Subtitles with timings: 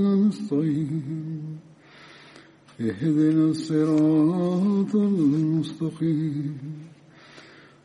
[0.00, 1.58] نستعين
[2.80, 6.56] اهدنا الصراط المستقيم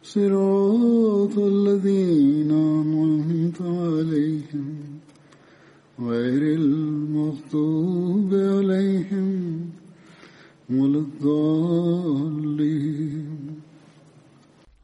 [0.04, 4.68] صراط الذين أنعمت عليهم
[6.00, 9.30] غير المغضوب عليهم
[10.70, 12.52] ولا الضالين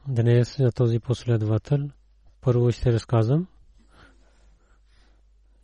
[0.09, 1.89] Днес за този последовател
[2.41, 3.47] първо ще разказвам.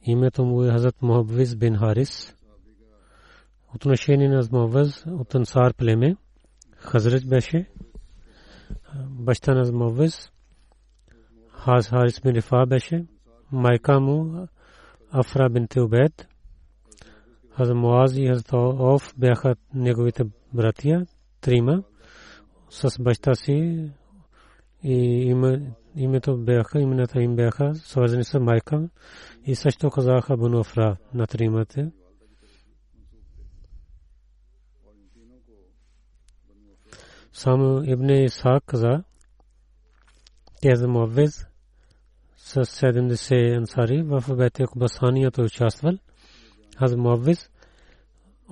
[0.08, 2.36] Името му е Хазрат Мухабвиз бин Харис.
[3.74, 6.16] Отношение на Мухабвиз от Ансар племе.
[6.76, 7.66] Хазрат беше.
[9.10, 10.32] Баща на Мухабвиз.
[11.50, 13.06] Хаз Харис бин Рифа беше.
[13.52, 14.46] Майка му
[15.10, 16.28] Афра бин Теубед.
[17.50, 21.06] Хазрат Муаз и Хазрат Оф бяха неговите братия.
[21.40, 21.82] Трима.
[22.70, 23.90] С баща си
[24.82, 24.94] и
[25.26, 25.58] има,
[25.98, 28.88] името бяха, имената им бяха свързани с майка
[29.44, 31.90] и също казаха Бануфра на тримате.
[37.32, 39.02] Само Ибн Исаак каза,
[40.62, 41.46] те за Муаввез
[42.36, 45.92] с 70 ансари в Бете Кубасанията участвал.
[46.76, 47.50] Аз Муаввез,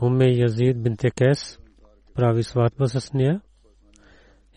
[0.03, 1.59] Уме Язид бинте Кес,
[2.15, 3.41] прави сватба с нея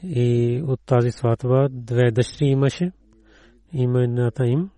[0.04, 2.92] и от тази сватба две дъщери имаше.
[3.74, 4.70] Имената им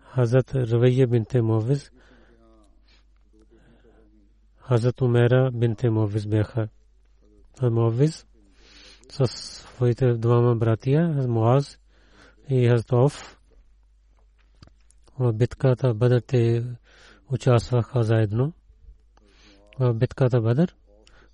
[0.00, 1.92] Хазрат Равия бинте Мовиз,
[4.56, 6.68] Хазрат Умера бинте Мовиз бяха.
[7.62, 8.26] Мовиз
[9.10, 11.78] с своите двама братия, Муаз
[12.48, 13.38] и Хазрат Оф.
[15.18, 16.64] В битката Бадър те
[17.32, 18.52] участваха заедно.
[19.78, 20.76] В битката Бадър,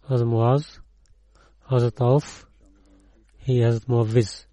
[0.08, 0.80] Хазрат Муаз,
[1.68, 2.46] Хазрат Ауф
[3.46, 4.48] и Хазрат Муавиз,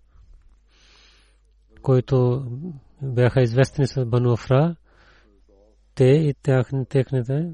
[1.82, 2.46] които
[3.02, 4.76] бяха известни с Бану Афра,
[5.96, 6.34] те и
[6.90, 7.54] техните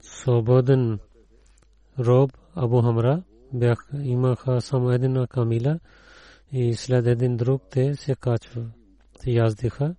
[0.00, 0.98] свободен
[1.98, 3.22] роб Абу Хамра
[3.52, 5.80] бях, имаха само една камила
[6.52, 8.66] и след един друг те се качва,
[9.20, 9.94] се яздиха.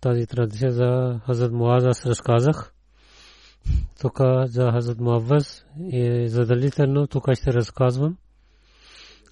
[0.00, 2.74] Тази традиция за Хазрат Муаз аз разказах.
[4.00, 8.16] Тук за Хазрат Муавваз е задължително, тук ще разказвам.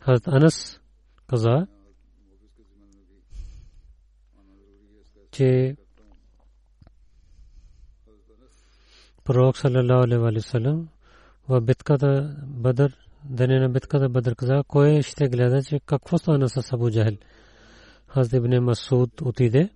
[0.01, 0.81] Хазрат Анас
[1.27, 1.67] каза,
[5.31, 5.77] че
[9.25, 10.89] пророк саллалаху алейхи ва саллям
[11.49, 16.73] в битката Бадър, деня на битката Бадър каза, кой ще гледа, че какво стана с
[16.73, 17.17] Абу Джахил.
[18.07, 19.71] Хазрат Ибн Масуд отиде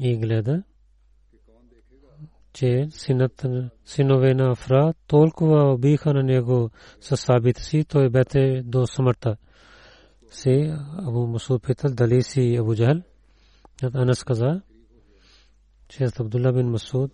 [0.00, 0.62] и гледа
[2.54, 3.46] че синът,
[3.84, 6.70] синове на Афра толкова обиха на него
[7.00, 9.36] със сабит си, той бете до смъртта.
[10.30, 13.02] Се Абу Масуд питал дали си Абу Джахал.
[13.94, 14.60] Анас каза,
[15.88, 17.10] че Абдулла бин Масуд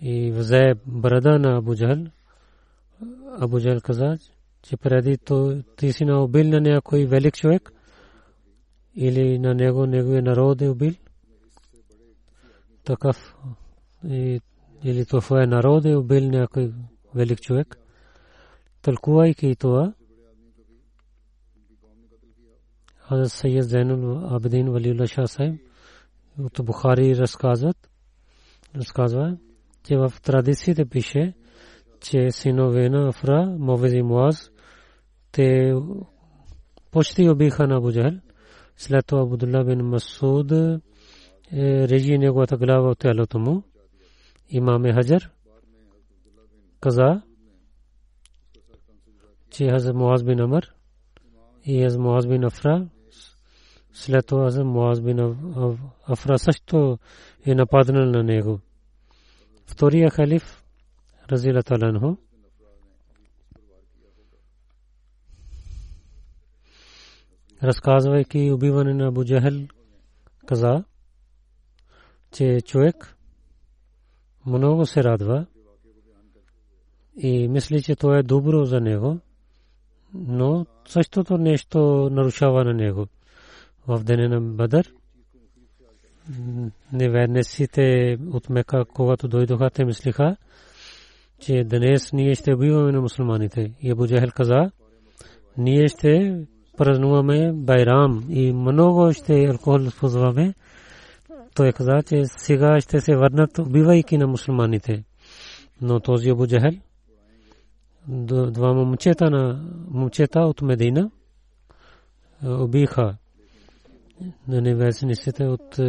[0.00, 2.04] и взе брада на Абу Джахал.
[3.38, 4.18] Абу Джахал каза,
[4.62, 7.72] че преди то ти си на убил на някой велик човек
[8.94, 10.92] или на него неговия народ е убил.
[12.84, 13.34] Такъв
[14.84, 16.72] или това е народ е убил някой
[17.14, 17.78] велик човек.
[18.82, 19.92] Тълкувайки това,
[22.96, 25.60] Хазрат Сайед Зайнул Абдин Валиулла Шah Сайб
[26.38, 27.90] от Бухари разказват,
[28.76, 29.36] разказва,
[29.84, 31.34] че в традициите пише,
[32.00, 34.50] че синове на Афра, Мовез и Муаз,
[35.32, 35.74] те
[36.90, 38.20] почти убиха на Абу Джахел.
[38.76, 40.52] След това Абдулла бин Масуд
[41.52, 43.62] режи неговата глава от тялото му.
[44.50, 45.30] Имаме Хаджар
[46.80, 47.22] каза,
[49.50, 50.74] че Хазрат Муаз бин Амр
[51.64, 52.88] и Хазрат Муаз бин Афра
[53.92, 55.20] след това Хазрат Муаз бин
[56.08, 56.98] Афра също
[57.46, 58.60] е нападнал на него.
[59.66, 60.64] втория халиф
[61.30, 62.16] Разила Таланху
[67.62, 69.66] разказвайки убиване на Абу Джахел
[70.46, 70.84] каза,
[72.32, 73.17] че човек
[74.46, 75.46] много се радва
[77.16, 79.18] и мисли, че то е добро за него,
[80.14, 83.06] но същото нещо нарушава на него.
[83.86, 84.92] В деня на Бадър
[86.92, 90.36] неверниците от Мека, когато дойдоха, те мислиха,
[91.40, 93.72] че днес ние ще убиваме на мусулманите.
[93.80, 94.70] И Абу Джахел каза,
[95.58, 96.40] ние ще
[96.76, 100.54] празнуваме Байрам и много ще алкохол използваме.
[101.54, 105.04] Той каза, че сега ще се върнат, убивайки на мусулманите.
[105.82, 106.72] Но този Абу Джахел,
[108.50, 111.10] два момчета на момчета от Медина,
[112.44, 113.16] убиха
[114.48, 115.80] на неверниците от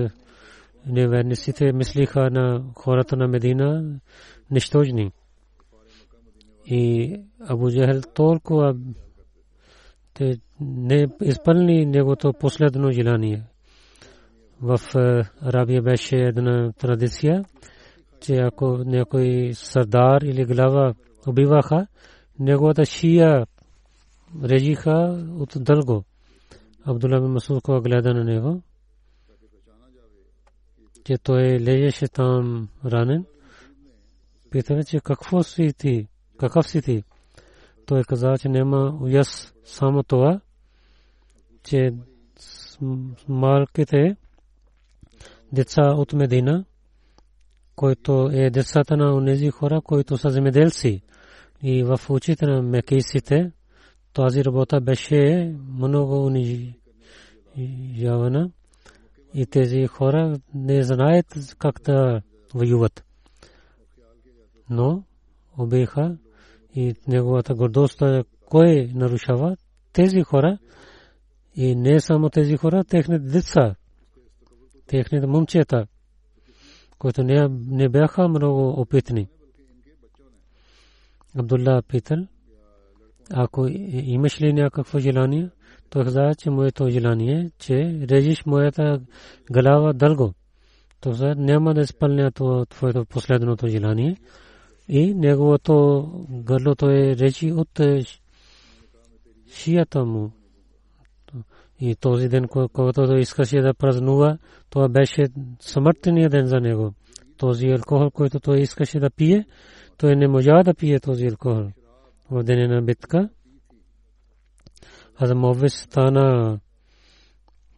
[0.86, 4.00] неверниците мислиха на хората на Медина
[4.52, 5.12] нищожни.
[6.66, 7.16] И
[7.48, 8.76] Абу Джахел толкова
[10.14, 13.44] те не изпълни неговото последно желание.
[14.62, 14.80] В
[15.42, 17.46] Арабия беше една традиция,
[18.20, 20.94] че ако някой сардар или глава
[21.28, 21.88] убиваха,
[22.40, 23.46] неговата шия
[24.44, 26.04] режиха от дълго.
[26.86, 28.62] Абдулла бин Масуд гледа на него,
[31.04, 33.26] че той лежеше там ранен.
[34.52, 36.08] Питаме, че какво си ти?
[36.38, 37.04] Какъв си ти?
[37.86, 40.40] Той каза, че няма уяс само това,
[41.64, 41.94] че
[43.28, 44.16] малките
[45.54, 46.66] деца от Медина,
[47.76, 51.02] който е децата на тези хора, които са земеделци.
[51.64, 53.52] И в очите на мекейсите,
[54.14, 56.26] тази работа беше много
[57.96, 58.52] унижавана.
[59.34, 62.22] И тези хора не знаят как да
[62.54, 63.04] воюват.
[64.70, 65.04] Но
[65.58, 66.18] обеха
[66.76, 68.04] и неговата гордост,
[68.46, 69.58] кой нарушава?
[69.94, 70.58] Тези хора.
[71.56, 73.76] И не само тези хора, техните деца,
[74.90, 75.88] техните момчета,
[77.00, 79.28] които не, не бяха много опитни.
[81.38, 82.18] Абдулла питал,
[83.34, 85.50] ако имаш ли някакво желание,
[85.90, 89.02] той каза, че моето желание е, че режиш моята
[89.52, 90.34] глава дълго.
[91.02, 92.32] То каза, няма да изпълня
[92.70, 94.18] твоето последното желание.
[94.88, 97.80] И неговото гърло той е речи от
[99.52, 100.32] шията му.
[101.82, 104.38] И този ден, когато той искаше да празнува,
[104.70, 105.26] това беше
[105.60, 106.94] смъртният ден за него.
[107.38, 109.46] Този алкохол, който той искаше да пие,
[109.98, 111.72] той не можа да пие този алкохол.
[112.32, 113.30] В деня на битка,
[115.22, 116.60] Азамовис стана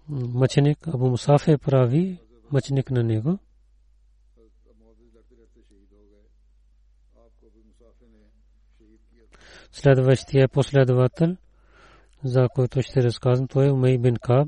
[0.10, 2.18] мъченик, Абу Мусафе прави
[2.52, 3.40] мъченик на него.
[9.72, 11.36] Следващия последовател–
[12.24, 14.48] за който ще разказвам, той е Умей бин Каб,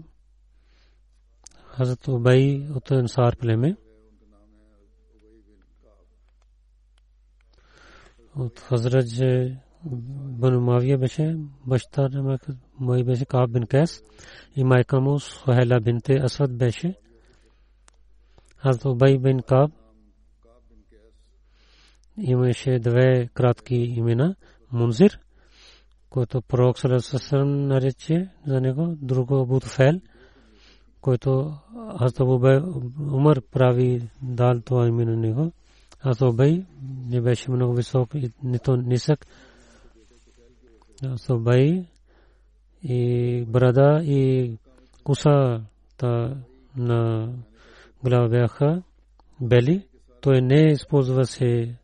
[1.65, 3.75] Хазрат Убай от Ансар племе.
[8.35, 9.05] От Хазрат
[10.39, 11.37] Бан Мавия беше
[11.67, 12.39] баща на
[12.79, 14.01] мой беше Каб бин Кес
[14.55, 16.95] и майка му Сухайла бинте Асад беше.
[18.57, 19.71] Хазрат Убай бин Каб
[22.17, 24.35] имаше две кратки имена.
[24.71, 25.19] Мунзир–
[26.13, 30.01] който пророк Салесалам нарече за него, друго Абу Туфел,
[31.01, 31.53] който
[31.99, 32.19] Хазрат
[32.99, 35.51] Умар прави дал това име на него.
[35.99, 36.65] Хазрат Убай
[37.09, 38.09] не беше много висок,
[38.43, 39.25] нито нисък.
[41.01, 41.85] Хазрат Убай
[42.83, 44.51] и брада и
[45.03, 46.37] кусата
[46.77, 47.29] на
[48.03, 48.83] глава бяха
[49.41, 49.87] бели.
[50.21, 51.75] Той не използваше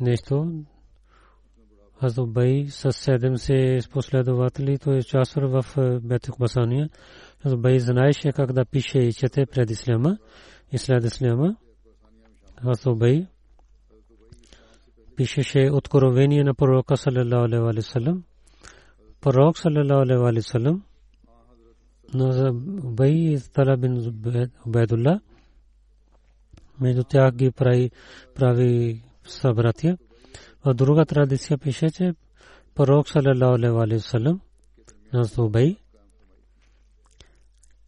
[0.00, 0.64] нещо,
[2.00, 6.88] Хазрат Бай с седем се последователи, той участва в Бет Басания.
[7.42, 10.18] Хазрат Бай знаеше как да пише и чете пред Исляма
[10.72, 11.56] и след Исляма.
[12.62, 13.26] Хазрат Бай
[15.16, 18.24] пишеше откровение на пророка саллалаху алейхи ва саллям.
[19.20, 20.82] Пророк саллалаху алейхи ва саллям
[22.14, 22.52] на
[22.84, 24.14] Бай Тала бин
[24.66, 25.20] Убайдулла
[26.80, 27.90] между тях ги прави
[28.34, 29.98] прави събратия.
[30.64, 32.14] В друга традиция пише, че
[32.74, 34.40] пророк саллалаху алейхи ва саллям
[35.12, 35.76] на Зубай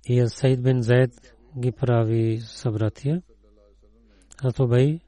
[0.08, 3.22] и Сайд бин Зайд ги прави събратия.
[4.42, 5.00] А Зубай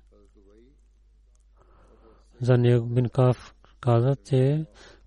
[2.40, 4.66] за него бин Каф каза, че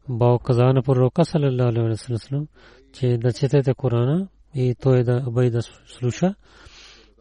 [0.09, 2.47] Бог каза на пророка саллалаху алейхи ва саллям,
[2.93, 6.35] че да четете Корана и той да Убай да слуша.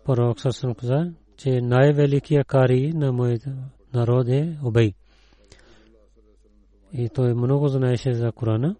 [0.04, 3.42] Пророк саллалаху каза, че най-великият кари на моят
[3.94, 4.94] народ е Обей.
[6.92, 8.76] И той много знаеше за Корана.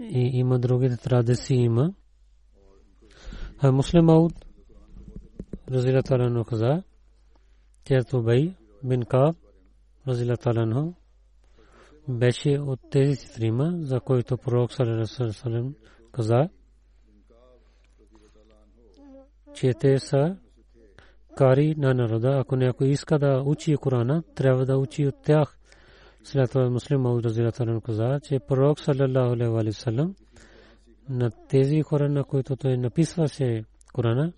[0.00, 1.94] И има другите традиции има.
[3.58, 4.32] А муслим Ауд
[5.70, 6.82] Разила Талану каза,
[7.84, 9.36] че Обей бин Каб
[10.08, 10.94] Разила Талану
[12.08, 15.74] беше от тези трима, за които пророк Салерасалам
[16.12, 16.48] каза,
[19.54, 20.36] че те са
[21.36, 22.38] кари на народа.
[22.40, 25.57] Ако някой иска да учи Корана, трябва да учи от тях.
[26.24, 30.14] След това муслим Мауд Разилатаран каза, че пророк саллалаху алейхи салам
[31.08, 34.32] на тези хора, на които той написваше Корана,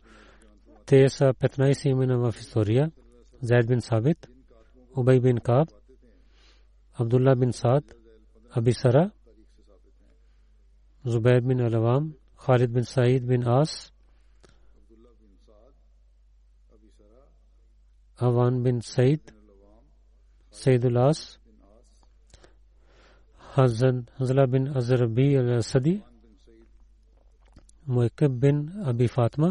[0.87, 2.91] те са 15 имена в история.
[3.43, 4.29] Зайд бин Сабит,
[4.97, 5.69] Убай бин Каб,
[6.99, 7.85] Абдулlah bin Saad,
[8.57, 9.11] Abi Sara,
[11.07, 13.93] Zubair bin Alawam, Khalid bin Said bin As,
[18.21, 19.21] Awan bin Said,
[20.53, 20.99] Sayyidul
[23.55, 25.99] حضرت حضلہ بن ازربی الاسدی
[27.87, 29.47] مؤکب بن ابی فاطمہ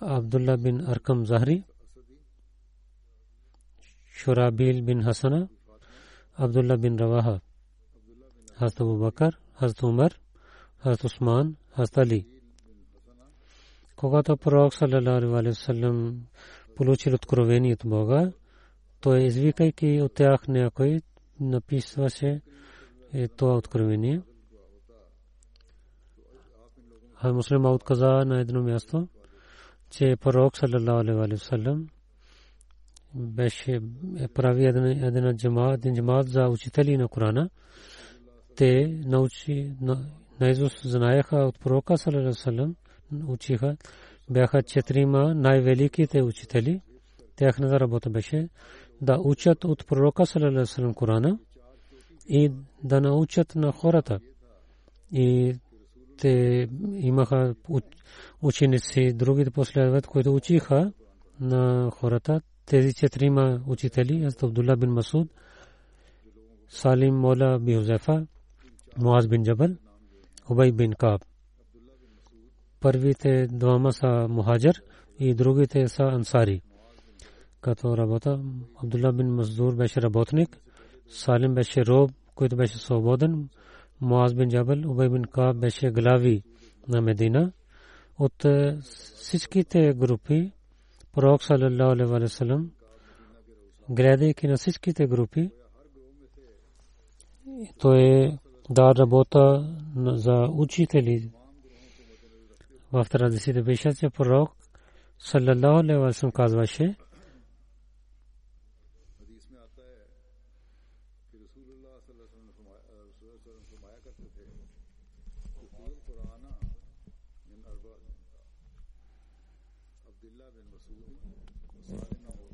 [0.00, 1.60] عبداللہ بن ارکم زہری
[4.14, 5.44] شرابیل بن حسنہ
[6.38, 7.38] عبداللہ بن رواحہ
[8.58, 10.08] حضرت ابو بکر حضرت عمر
[10.84, 12.20] حضرت عثمان حضرت علی۔
[13.96, 16.26] когато пророк саллалаху алейхи саллям
[16.76, 18.32] получил откровението Бога,
[19.00, 21.02] той извикайки от тях някой,
[21.40, 22.40] написваше
[23.36, 24.22] това откровение.
[27.20, 29.08] А муслим отказа на едно място,
[29.90, 31.88] че пророк саллалаху алейхи вассалам
[33.14, 33.80] беше
[34.34, 36.34] прави една джамаат, един джамаат
[36.98, 37.50] на Корана.
[38.56, 39.72] Те научи,
[40.40, 42.76] наизуст знаеха от пророка салалалалалалалам,
[43.28, 43.76] учиха,
[44.30, 46.80] бяха четирима най-великите учители.
[47.36, 48.48] Тяхната работа беше
[49.01, 51.39] да учат от пророка салалалалалалам Корана
[52.27, 52.51] и
[52.83, 54.19] да научат на хората.
[55.11, 55.55] И
[56.17, 57.55] те имаха
[58.41, 60.93] ученици, другите последват, които учиха
[61.39, 65.27] на хората тези четирима учители, Хазрат Абдулла бин Масуд,
[66.69, 68.27] Салим Мола би Хузефа,
[68.97, 69.69] Муаз бин Джабал,
[70.49, 71.21] Убай бин Каб.
[72.79, 74.75] Първите двама са мухаджар
[75.19, 76.61] и другите са ансари.
[77.66, 78.40] Като работа,
[78.82, 80.60] Абдулла бин Маздур беше работник,
[81.08, 83.48] Салим беше роб, който беше свободен,
[84.00, 86.42] Муаз бин Джабал, Убай бин Каб беше глави
[86.88, 87.52] на Медина.
[88.18, 88.44] От
[89.20, 90.52] всичките групи
[91.12, 92.68] пророк саллалаху алейхи ва салlam
[93.90, 95.50] гледайки на всичките групи
[97.78, 98.32] той
[98.70, 101.30] да работа за учители
[102.92, 104.50] в традициите беше че пророк
[105.18, 106.96] саллалаху алейхи ва салlam казваше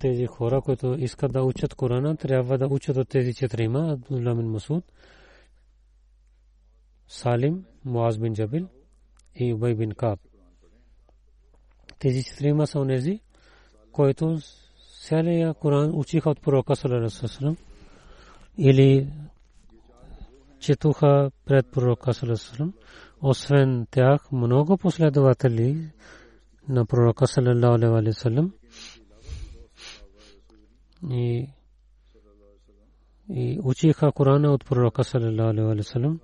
[0.02, 4.85] тези хора, които искат да учат Корана, трябва да учат от тези четирима, Абдулла Масуд,
[7.09, 8.68] Салим, Муаз бин Джабил
[9.35, 10.21] и Убай бин Каб.
[11.99, 13.21] Тези четирима са онези,
[13.92, 14.38] които
[15.02, 17.56] целия Коран учиха от пророка Салалалалалалалам
[18.59, 19.09] или
[20.59, 22.73] четуха пред пророка Салалалалалалам.
[23.23, 25.90] Освен тях, много последователи
[26.68, 28.52] на пророка Салалалалалалалам
[31.11, 31.49] и
[33.28, 36.21] и учиха Корана от пророка саллаллаху алейхи ва саллям.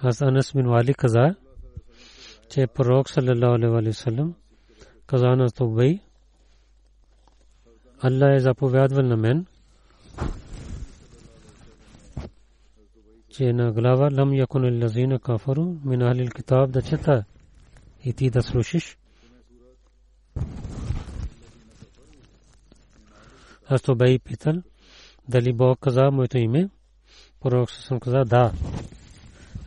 [0.00, 1.34] Аз Анас бин Малик каза,
[2.50, 4.34] че пророк саллаллаху алейхи ва саллям
[5.06, 6.00] каза на Тубай,
[8.02, 9.46] Allah е заповядвал на мен,
[13.30, 17.24] че на глава лам якун аллазина кафару мин ахлил китаб да чета
[18.04, 18.98] и ти да слушаш.
[23.68, 24.54] Аз Убей питал
[25.28, 26.70] дали Бог каза моето име.
[27.40, 28.52] Пророк съм каза да.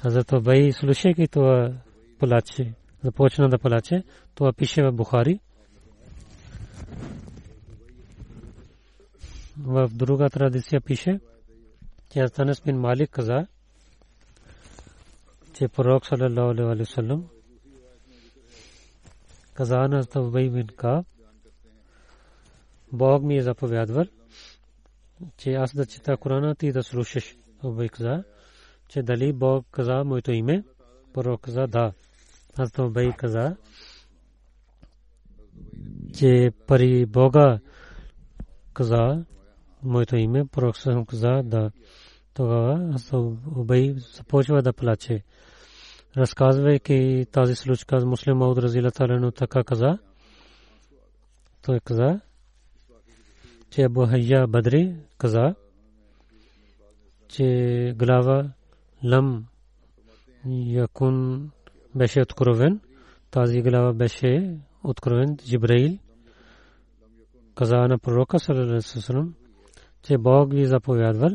[0.01, 1.73] Хазрат Убей слушайки това
[2.19, 4.03] плаче, започна да плаче.
[4.35, 5.39] Това пише в Бухари.
[9.57, 11.19] В друга традиция пише,
[12.11, 13.47] че Астанас бин Малик каза,
[15.53, 17.29] че пророк саллаллаху алейхи ва саллям
[19.53, 21.05] каза на Убей бин Каб,
[22.93, 24.05] Бог ми е заповядвал,
[25.37, 27.35] че аз да чета Корана, ти да слушаш.
[27.63, 28.23] Обой каза,
[28.87, 30.63] че дали Бог каза моето име,
[31.13, 31.93] пророк каза да.
[32.57, 33.55] Аз то бей каза,
[36.17, 37.59] че пари Бога
[38.73, 39.25] каза
[39.83, 41.71] моето име, пророк съм каза да
[42.33, 42.95] тогава
[43.55, 45.23] Убей започва да плаче.
[46.17, 49.97] Разказвайки тази случка, муслим Мауд Разила Талану така каза.
[51.61, 52.19] Той каза,
[53.71, 54.83] چ ابو حیا بدری
[55.19, 55.45] کزا
[57.31, 58.39] چلاوا
[59.01, 59.27] لم
[60.75, 61.15] یقون
[61.95, 62.73] بشے اتکروین،
[63.33, 64.17] تازی گلاوا بہش
[64.83, 65.63] اتکروین جب
[67.57, 69.27] کزا نوک صلیم
[70.03, 71.33] چھ باغی زپو ویادول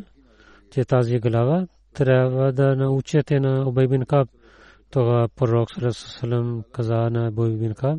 [0.73, 1.59] چازی گلاوہ
[1.95, 3.37] تر وادہ اونچے
[3.69, 4.27] ابئی بین کب
[4.93, 5.01] تو
[5.37, 7.99] پر روخ صزا نہ ابو بین کعب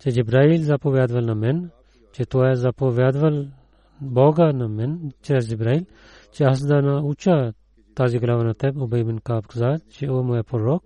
[0.00, 1.56] چھ جبراہیل زاپو ویادول نمین
[2.14, 3.36] چوئے زپو ویادول
[4.02, 5.86] Бога на мен, чрез Джибраил,
[6.32, 7.52] че аз да науча
[7.94, 10.84] тази глава на теб, Убай бин Каб каза, че о моя пророк,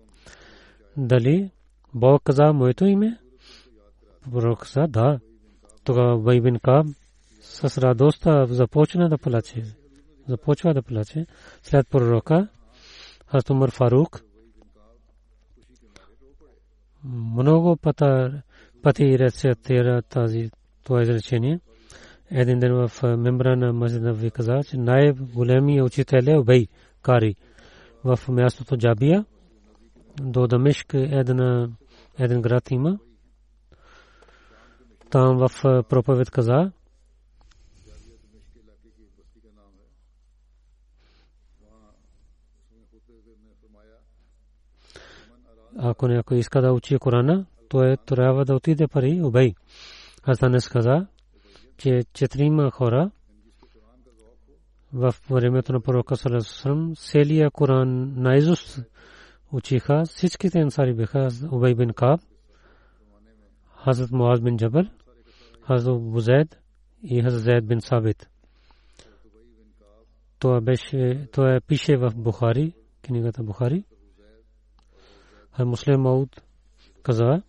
[0.96, 1.50] дали
[1.94, 3.18] Бог каза моето име?
[4.32, 5.20] Пророк каза, да.
[5.84, 6.86] Тогава Убай бин Каб
[7.40, 9.64] с радост започна да плаче.
[10.28, 11.26] Започва да плаче.
[11.62, 12.48] След пророка,
[13.26, 14.22] Хазрат Фарук,
[17.04, 18.42] много пъта,
[18.82, 20.50] пъти рецитира тази
[20.84, 21.60] това изречение.
[22.30, 26.66] Един ден в мембра на Масджида ви каза, че най-големият учител е Убей
[27.02, 27.34] Кари
[28.04, 29.24] в мястото Джабия.
[30.20, 31.68] До Дамешк една,
[32.18, 32.98] един град има.
[35.10, 35.50] Там в
[35.88, 36.72] проповед каза,
[45.78, 49.54] ако някой иска да учи Корана, той трябва да отиде пари Убей.
[50.24, 51.06] Хазанес каза,
[51.78, 53.10] че четирима хора
[54.92, 58.78] в времето на пророка Салесалам целия Коран наизуст
[59.52, 60.02] учиха.
[60.04, 62.20] Всичките ансари бяха Убей бин Каб,
[63.84, 64.84] Хазрат Муаз бин Джабал,
[65.66, 66.58] Хазрат Бузайд
[67.02, 68.28] и Хазрат Зайд бин Сабит.
[70.38, 72.72] Това беше, това пише в Бухари,
[73.02, 73.84] книгата Бухари.
[75.58, 76.42] Муслим Мауд
[77.02, 77.42] каза,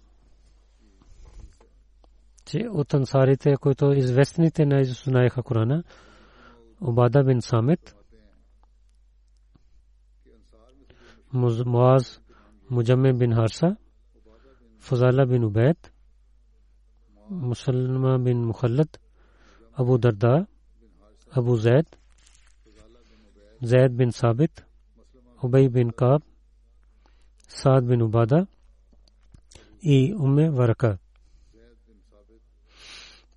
[2.48, 5.72] جی وہ تنساری تے کوئی تو ویسنی تے نہ سناقہ قرآن
[6.82, 7.82] ابادہ بن سامت
[11.34, 12.06] معذ
[12.70, 13.66] مجمع بن ہارسہ
[14.84, 15.88] فضالہ بن عبید
[17.48, 18.98] مسلمہ بن مخلت
[19.78, 20.40] ابو دردار
[21.34, 21.96] ابو زید
[23.62, 24.62] زید بن ثابت
[25.42, 26.22] ابئی بن کعب
[27.52, 28.40] سعد بن ابادہ
[29.82, 30.94] ای ام وارکہ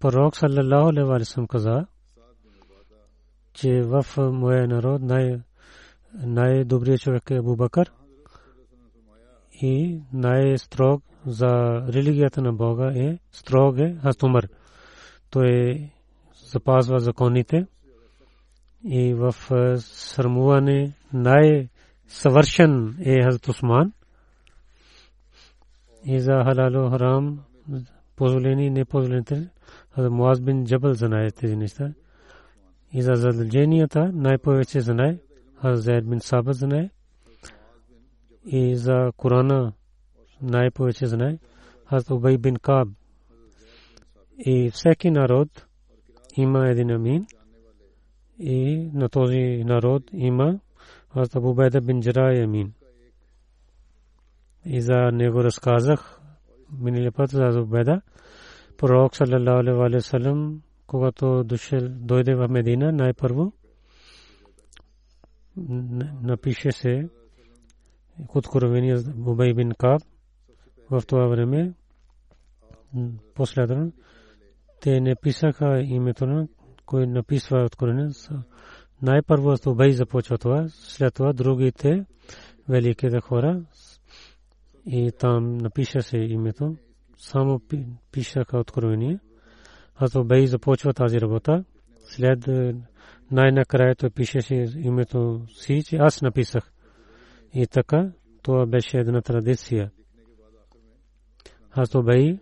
[0.01, 1.87] Пророк саллаллаху алейхи ва саллям каза,
[3.53, 5.41] че в моя народ най
[6.15, 7.93] най-добрият човек е Абу Бакър
[9.53, 11.49] и най-строг за
[11.89, 14.49] религията на Бога е строг е Хазрат Умар.
[15.31, 15.81] Той
[16.53, 17.67] запазва законите
[18.85, 19.35] и в
[19.79, 23.93] сърмуване най-съвършен е Хазрат Усман
[26.05, 27.41] и за халало харам
[28.17, 29.51] позволени не позволените
[29.95, 31.93] Хазрат Муаз бин Джабал знае тези неща
[32.93, 35.19] и за задълженията най-повече знае
[35.55, 36.91] Хазрат Зайд бин Сабат знае
[38.45, 39.73] и за Корана
[40.43, 41.39] най-повече знае
[41.87, 42.89] Хазрат Убай бин Каб
[44.39, 45.67] и всеки народ
[46.37, 47.27] има един амин
[48.39, 50.61] и на този народ има
[51.15, 52.73] Хазрат Абу Байда бин Джара амин
[54.65, 56.21] и за него разказах
[56.79, 58.03] миналия път за Убайда
[58.81, 61.45] пророк саллаллаху алейхи ва саллям когато
[61.83, 63.53] дойде в Медина най-първо
[66.23, 67.09] напише се
[68.35, 70.03] откровение Убай бин Каб
[70.91, 71.73] в това време
[73.35, 73.93] последно
[74.81, 76.49] те не писаха името на
[76.87, 78.09] кой написва откровение
[79.03, 82.05] най-първо Убай започва това след това другите
[82.69, 83.63] великите хора
[84.87, 86.77] и там напиша се името
[87.21, 87.61] само
[88.13, 89.19] пишаха откровение
[90.01, 91.65] аз Убай започва тази работа
[92.05, 92.49] след
[93.31, 96.73] най-накрая той пишеше името си, че аз написах.
[97.55, 99.91] И така, това беше една традиция.
[101.71, 102.39] Аз Убай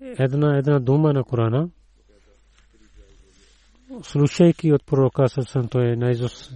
[0.00, 1.70] една, една дума на Корана,
[4.02, 6.52] слушайки от пророка Сърсън, той наизуст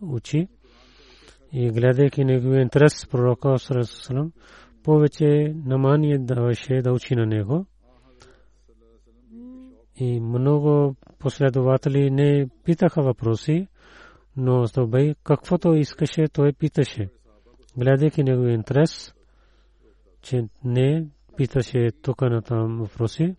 [0.00, 0.48] учи
[1.52, 4.32] и гледайки неговия интерес пророка Сърсън,
[4.84, 7.66] повече намание даваше да учи на него.
[9.96, 13.66] И много последователи не питаха въпроси,
[14.36, 17.08] но Стобей каквото искаше, той питаше.
[17.76, 19.14] Гледайки неговия интерес,
[20.22, 23.36] че не питаше тук на там въпроси,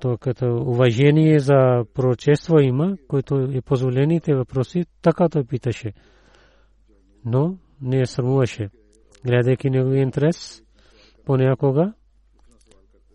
[0.00, 5.92] то като уважение за пророчество има, който е позволените въпроси, така той питаше.
[7.24, 8.68] Но не срамуваше.
[9.26, 10.62] Гледайки неговия интерес,
[11.24, 11.92] понякога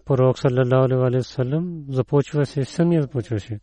[0.06, 3.60] пророк саллалаху алейхи вассалам започва се самия започваше.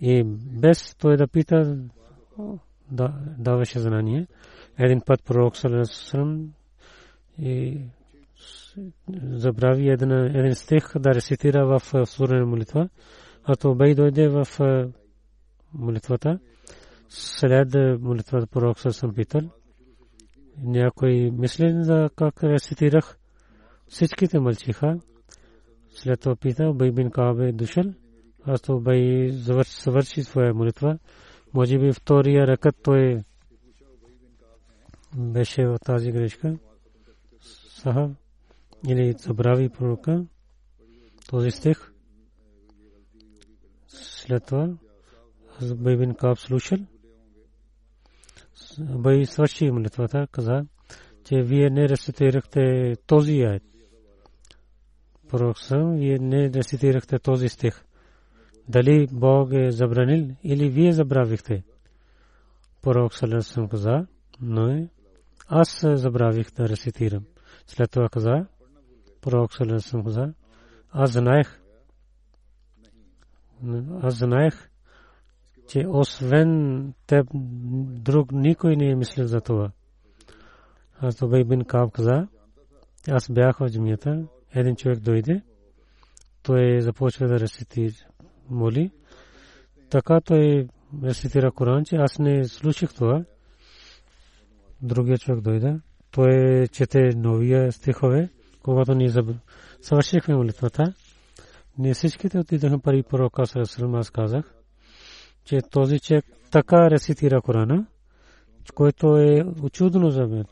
[0.00, 0.24] И
[0.60, 1.78] без той да пита,
[3.38, 4.26] даваше знание.
[4.78, 6.52] Един път пророк саллалаху алейхи
[7.38, 7.80] и
[9.22, 12.88] забрави един, един стих да рецитира в сурена молитва,
[13.44, 14.46] а то бей дойде в
[15.74, 16.38] молитвата.
[17.08, 19.40] След молитвата пророк съм питал.
[20.62, 23.18] Някой мисли за как рецитирах.
[23.88, 24.98] Всичките мълчиха.
[25.90, 27.84] След това пита, Бей бин Кабе дошъл.
[28.44, 30.98] Аз то Бей завърши своя молитва.
[31.54, 33.22] Може би втория ръкът той
[35.16, 36.58] беше в тази грешка.
[37.68, 38.10] Сахаб
[38.88, 40.26] или забрави пророка
[41.28, 41.92] този стих.
[43.88, 44.68] След това
[45.76, 46.78] Бай бин Каб слушал.
[48.80, 50.64] Бай свърши молитвата, каза,
[51.24, 53.62] че вие не рецитирахте този аят.
[55.28, 57.84] Пророк съм, вие не рецитирахте този стих.
[58.68, 61.64] Дали Бог е забранил или вие забравихте?
[62.82, 64.06] Пророк Салесъм каза,
[64.40, 64.88] но
[65.48, 67.24] аз забравих да рецитирам.
[67.66, 68.46] След това каза,
[69.20, 70.32] пророк Салесъм каза,
[70.90, 71.60] аз знаех,
[74.02, 74.67] аз знаех,
[75.68, 77.26] че освен теб
[78.00, 79.70] друг никой не е мислил за това.
[81.00, 82.28] Аз Тубей бин Каб каза,
[83.08, 85.42] аз бях в джамията, един човек дойде,
[86.42, 87.94] той започва да рецитира
[88.50, 88.90] моли.
[89.90, 90.68] Така той
[91.04, 93.24] рецитира Коран, че аз не слушах това.
[94.82, 98.28] Другия човек дойде, той чете новия стихове
[98.68, 99.10] когато ние
[99.80, 100.92] съвършихме молитвата,
[101.78, 103.42] ние всичките отидахме пари пророка
[103.94, 104.54] аз казах,
[105.48, 107.86] че този човек така рецитира Корана,
[108.74, 110.44] който е очудно за мен.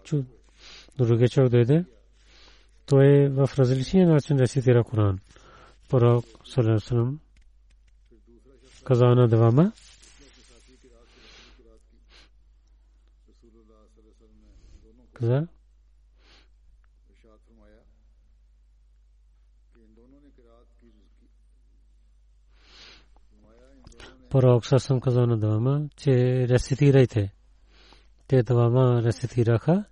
[0.98, 1.84] Другия човек дойде,
[2.86, 5.18] той е в различен начин рецитира Коран.
[5.88, 7.20] Пророк Сарасалам
[8.84, 9.72] каза на двама,
[15.12, 15.46] каза,
[24.36, 26.12] Пророк Сасам каза на двама, че
[26.48, 27.32] рецитирайте.
[28.28, 29.84] Те двама рецитираха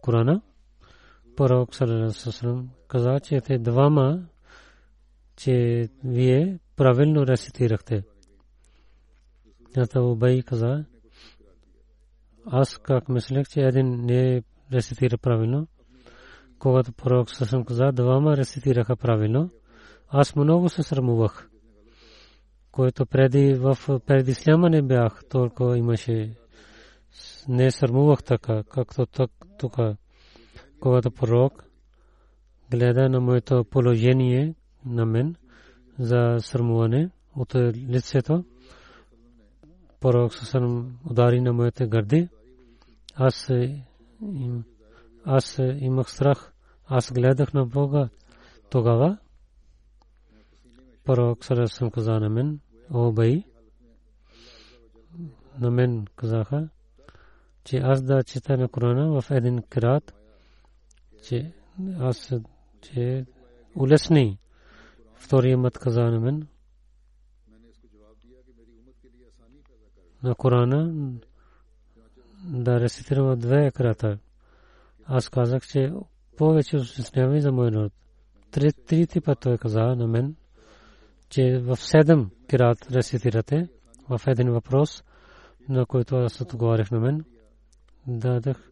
[0.00, 0.42] Корана.
[1.36, 4.28] Пророк Сасам каза, че те двама,
[5.36, 8.02] че вие правилно рецитирахте.
[9.76, 10.84] Ната Убай каза,
[12.46, 14.42] аз как мислех, че един не
[14.72, 15.66] рецитира правилно.
[16.58, 19.50] Когато пророк Сасам каза, двама рецитираха правилно,
[20.08, 21.48] аз много се срамувах
[22.72, 26.34] който преди в преди исляма не бях, толкова имаше
[27.48, 29.06] не сърмувах така, както
[29.58, 29.76] тук,
[30.80, 31.64] когато пророк
[32.70, 34.54] гледа на моето положение
[34.86, 35.34] на мен
[35.98, 38.44] за сърмуване от лицето.
[40.00, 42.28] Пророк съм удари на моите гърди.
[43.14, 43.50] Аз,
[45.24, 46.52] аз имах страх.
[46.86, 48.08] Аз гледах на Бога
[48.70, 49.18] тогава
[51.04, 52.60] пророк Сарасам каза на мен,
[52.90, 53.44] о бай,
[55.60, 56.68] на мен казаха,
[57.64, 60.14] че аз да чета на Корана в един крат,
[61.22, 61.52] че
[61.98, 62.32] аз
[62.80, 63.26] че
[63.76, 64.38] улесни.
[65.14, 66.46] Втория мът каза на мен,
[70.22, 71.12] на Корана
[72.44, 74.18] да рецитирам две крата.
[75.04, 75.92] Аз казах, че
[76.36, 77.92] повече улеснявай за мой народ.
[78.50, 80.36] Три път той каза на мен,
[81.32, 83.68] че в седем кират рецитирате
[84.08, 85.04] в един въпрос,
[85.68, 87.24] на който аз отговарях на мен.
[88.06, 88.70] Дадах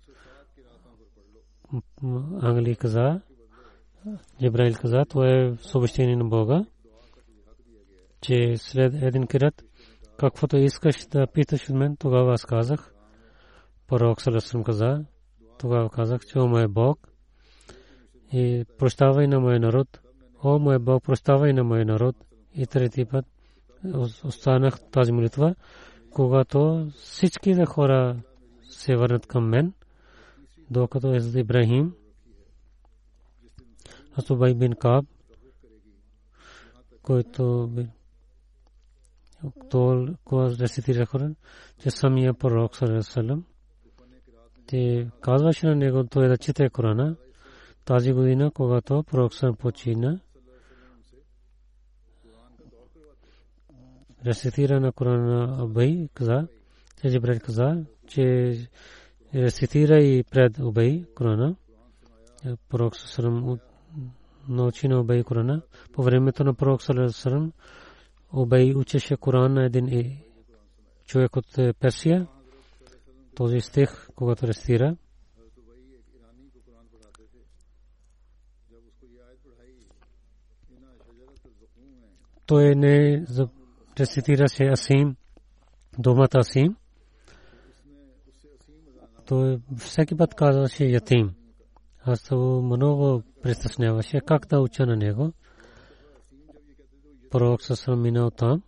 [2.40, 3.20] Англи каза,
[4.40, 6.64] Джебраил каза, това е съобщение на Бога,
[8.20, 9.64] че след един кират,
[10.18, 12.94] каквото искаш да питаш от мен, тогава аз казах,
[13.86, 15.04] пророк Салесрам каза,
[15.58, 17.08] тогава казах, че о мой Бог,
[18.32, 20.00] и прощавай на моя народ,
[20.42, 22.16] о мой Бог, прощавай на моя народ,
[22.54, 23.26] и трети път
[24.24, 25.54] останах тази молитва,
[26.10, 28.16] когато всички хора
[28.70, 29.72] се върнат към мен,
[30.70, 31.94] докато е за Ибрахим,
[34.18, 35.04] Асубай бин Каб,
[37.02, 37.70] който
[39.70, 41.36] толкова рецитира Коран,
[41.82, 43.44] че самия пророк Салам,
[44.66, 47.16] те казваше на него той да чете Корана.
[47.84, 50.20] Тази година, когато пророк Салам почина,
[54.26, 56.48] рецитира на Корана Убей каза,
[57.00, 58.54] че Джибрил каза, че
[59.34, 61.56] рецитира и пред Убей Корана.
[62.68, 63.58] Пророк Сърм
[64.48, 65.62] научи на Убей Корана.
[65.92, 67.52] По времето на Пророк Сърм
[68.32, 70.18] Убей учеше Коран на един
[71.06, 71.46] човек от
[71.80, 72.26] Персия.
[73.34, 74.96] Този стих, когато рецитира,
[82.46, 83.24] той не
[84.00, 85.16] рецитираше Асим,
[85.98, 86.76] думата Асим.
[89.26, 91.34] Той всеки път казваше Ятим.
[92.04, 95.32] Аз това много притесняваше как да уча на него.
[97.30, 98.62] Пророк съм минал там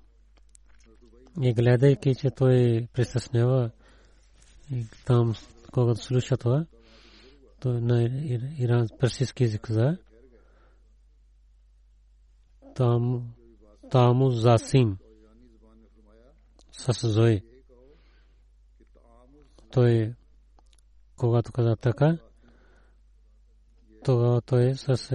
[1.42, 3.70] и гледайки, че той притеснява
[5.04, 5.34] там,
[5.72, 6.66] когато слуша това,
[7.60, 8.02] той на
[8.58, 9.96] иран персийски език за
[12.74, 13.32] там
[13.90, 14.98] Таму Засим
[16.72, 17.42] с Зои.
[19.70, 20.14] Той,
[21.16, 22.18] когато каза така,
[24.04, 25.12] тогава той с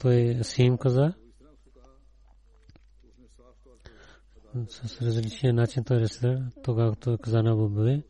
[0.00, 1.12] той Сим каза,
[4.68, 8.02] с различен начин той ресира, тогава той каза на Бубе,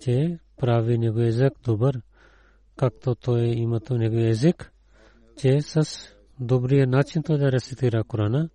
[0.00, 2.02] че прави него език добър,
[2.76, 4.72] както той има то него език,
[5.36, 5.84] че с
[6.40, 8.48] добрия начин той да рецитира Корана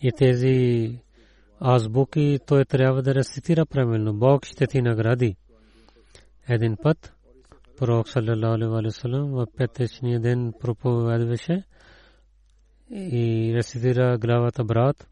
[0.00, 0.98] и тези
[1.60, 4.14] азбуки той трябва да рецитира правилно.
[4.14, 5.36] Бог ще ти награди.
[6.48, 7.14] Един път
[7.76, 9.46] пророк саллалаху
[10.20, 11.62] ден проповядваше
[12.90, 15.08] и рецитира главата брат.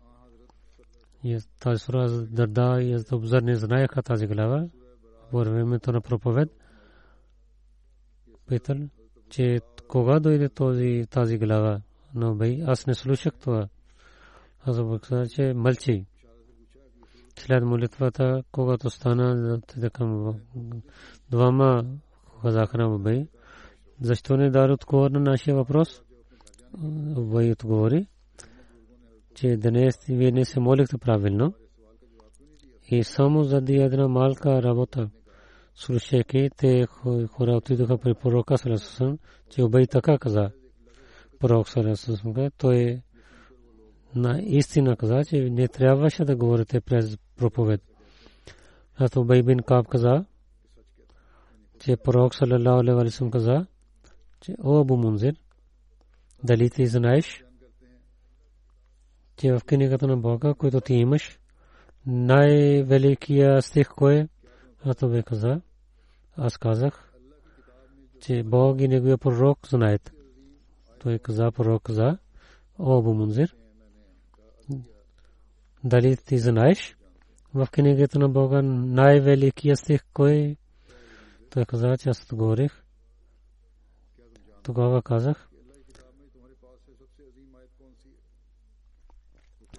[1.61, 2.82] Тази сура Дарда
[4.02, 4.68] тази глава
[5.30, 5.92] по времето
[9.30, 11.80] че кога дойде този, тази глава?
[12.14, 13.68] но бей аз не слушах това.
[17.38, 19.61] След молитвата, когато стана
[19.92, 20.35] към
[21.31, 21.85] двама
[22.42, 23.27] казаха на бей,
[24.01, 26.03] защо не даде отговор на нашия въпрос?
[27.18, 28.07] Бей отговори,
[29.35, 31.55] че днес вие не се молихте правилно
[32.88, 35.11] и само заради една малка работа
[35.75, 36.87] слушайки, те
[37.31, 39.18] хора отидоха при пророка Салесусан,
[39.51, 40.51] че обей така каза
[41.38, 43.03] пророк Салесусмка, той
[44.14, 47.83] на истина каза, че не трябваше да говорите през проповед.
[49.01, 50.25] Зато Бай бин Каб каза,
[51.79, 53.66] че пророк Салалаху алейхи вассалам каза,
[54.40, 55.35] че о Абу Мунзир,
[56.44, 57.44] дали ти знаеш,
[59.37, 61.38] че в книгата на Бога, който ти имаш,
[62.07, 64.29] най-великия стих кой е?
[64.85, 65.61] Зато бе каза,
[66.37, 67.12] аз казах,
[68.20, 70.12] че Бог и неговия пророк знаят
[70.99, 72.18] той каза пророк каза
[72.79, 73.57] о Абу Мунзир
[75.85, 76.95] дали ти знаеш
[77.57, 80.57] в книгата на Бога най-великия стих кой
[81.51, 82.83] той каза че аз говорих
[84.62, 85.49] тогава казах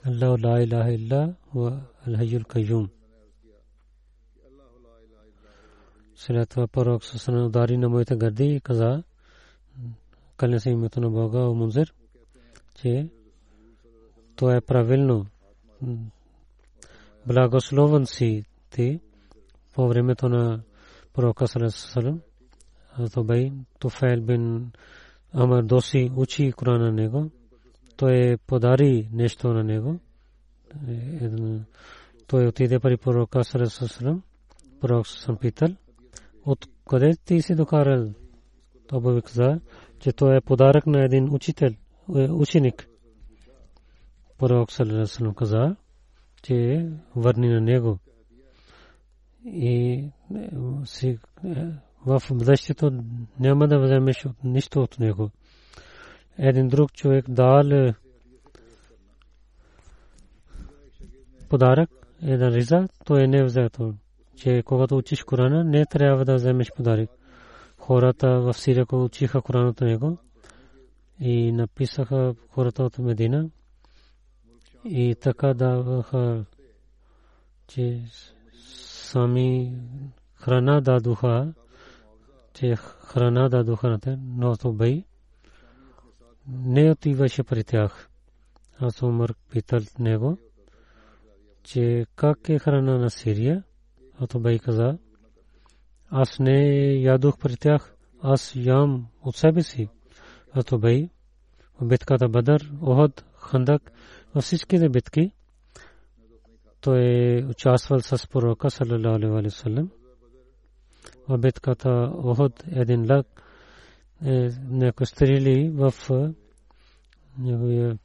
[0.10, 1.22] Allah la ilaha illa
[1.56, 1.72] wa
[2.08, 2.86] al-hayyul qayyum
[6.16, 9.04] след това пророк със удари на моите гърди и каза
[10.38, 11.94] кълня се името на Бога Мунзир,
[12.76, 13.10] че
[14.36, 15.26] то е правилно.
[17.28, 19.00] Благословен си ти
[19.76, 20.62] по времето на
[21.14, 22.22] пророка Салесалам.
[23.24, 24.72] Бай Туфайл бин
[25.34, 27.32] Амар Доси учи Корана на него.
[27.98, 30.00] Той подари нещо на него.
[32.28, 34.24] Той отиде при пророка Салесалам.
[34.82, 35.70] Пророк съм питал.
[36.46, 38.14] От къде ти си докарал?
[38.88, 39.60] Това каза,
[40.00, 41.70] че то е подарък на един учител,
[42.16, 42.88] е, ученик.
[44.38, 45.76] Пророк Салесалам каза,
[46.44, 48.00] че върни на него.
[49.46, 49.94] И
[50.36, 50.50] е,
[52.06, 53.04] в бъдещето
[53.40, 55.30] няма да вземеш нищо от него.
[56.38, 57.94] Един друг човек дал
[61.50, 61.90] подарък,
[62.22, 63.94] един риза, не е взето.
[64.36, 67.10] Че когато учиш Корана, не трябва да вземеш подарък
[67.78, 70.18] хората в Сирия, които учиха от него
[71.20, 73.50] и написаха хората от Медина
[74.90, 76.46] и така даваха,
[77.68, 78.02] че
[78.54, 79.78] сами
[80.34, 81.54] храна дадоха,
[82.54, 85.06] че храна дадоха на те, но то бей
[86.48, 88.10] не отиваше при тях.
[88.80, 90.38] Аз Умар питал него,
[91.64, 93.64] че как е храна на Сирия,
[94.20, 94.98] а то бей каза,
[96.10, 99.90] аз не ядох при тях, аз ям от себе си.
[100.54, 101.10] А то бей,
[101.82, 103.92] битката Бадър, Оход, Хандак,
[104.36, 105.32] във всичките битки
[106.82, 109.90] той е участвал с пророка саллалаху алейхи ва саллям.
[111.30, 113.44] В битката Оход един лак
[114.26, 115.94] е някой стрели в
[117.40, 117.98] неговия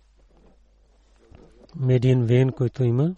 [1.76, 3.16] медиен вен, който има.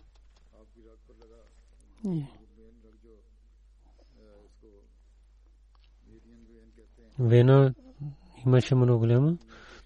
[7.18, 7.74] Вена
[8.46, 9.38] имаше много голяма.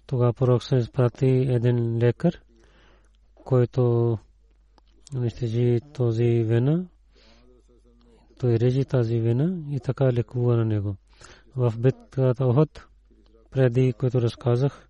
[0.07, 2.41] Тогава пророк се изпрати един лекар,
[3.49, 4.17] който
[5.15, 6.85] унищожи този вена.
[8.39, 10.95] Той режи тази вена и така лекува на него.
[11.55, 12.87] В битката Охот,
[13.51, 14.89] преди който разказах,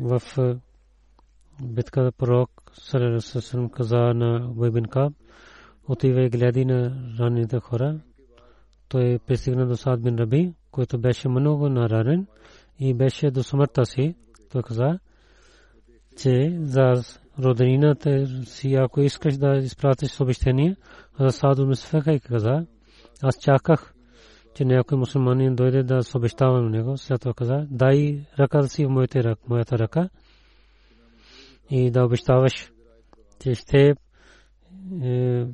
[0.00, 0.22] в
[1.62, 5.12] битката пророк Сарасасрам каза на Бойбин Каб,
[5.88, 8.00] отива и гледи на ранените хора.
[8.88, 12.26] Той пристигна до Сад бин Раби, който беше много наранен
[12.78, 14.14] и беше до смъртта си.
[14.52, 14.98] Той каза,
[16.22, 17.02] че за
[17.38, 20.76] роднината си, ако искаш да изпратиш съобщение,
[21.20, 22.66] за Саду Мисфеха и каза,
[23.22, 23.94] аз чаках,
[24.54, 26.96] че някой мусулманин дойде да съобщава на него.
[26.96, 28.88] След това каза, дай ръката си в
[29.48, 30.08] моята ръка
[31.70, 32.72] и да обещаваш,
[33.42, 33.94] че ще
[35.02, 35.46] е,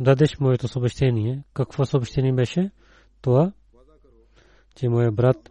[0.00, 1.42] дадеш моето съобщение.
[1.54, 2.70] Какво съобщение беше?
[3.22, 3.52] Това,
[4.76, 5.50] че моя брат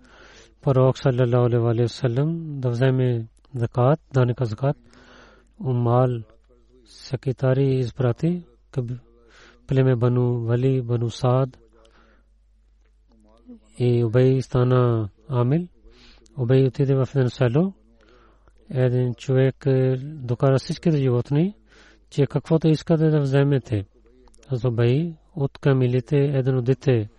[0.61, 4.77] пророк саллалаху алейхи вассалам да вземе закат, даника закат,
[5.59, 6.09] умал
[6.85, 8.43] секретари изпрати,
[9.67, 11.57] племе Бану Вали, Бану Саад
[13.77, 15.67] и Убей стана Амил.
[16.37, 17.73] Убей отиде в едно село.
[18.69, 19.55] Един човек
[20.03, 21.55] докара всичките животни,
[22.09, 23.85] че каквото искате да вземете.
[24.49, 27.09] Аз Убей от камилите едно дете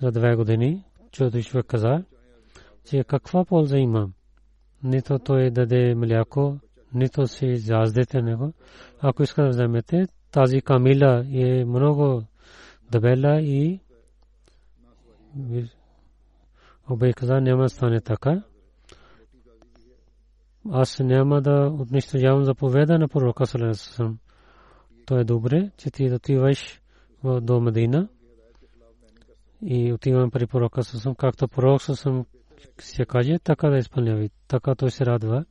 [0.00, 2.04] за две години, чуето човек каза,
[2.86, 4.08] че каква полза има.
[4.82, 6.58] Нито той даде мляко,
[6.94, 8.52] нито си заздете него.
[9.00, 12.22] Ако искате да вземете, тази камила е много
[12.90, 13.80] дебела и
[16.90, 18.42] обей каза няма стане така.
[20.70, 24.18] Аз няма да унищожавам заповеда на пророка Салесам.
[25.06, 26.80] То е добре, че ти отиваш
[27.24, 28.08] до Медина
[29.62, 32.26] и отивам при пророка Салесам, както пророк Салесам
[32.78, 34.28] се каже, така да изпълнява.
[34.48, 35.44] Така той се радва.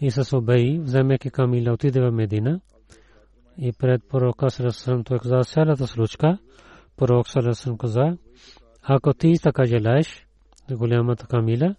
[0.00, 2.60] И с обей, вземайки камила, отиде в Медина
[3.58, 6.38] и пред пророка Сарасам той каза цялата случка.
[6.96, 8.16] Пророк Сарасам каза,
[8.82, 10.26] ако ти така желаеш
[10.70, 11.74] голямата камила,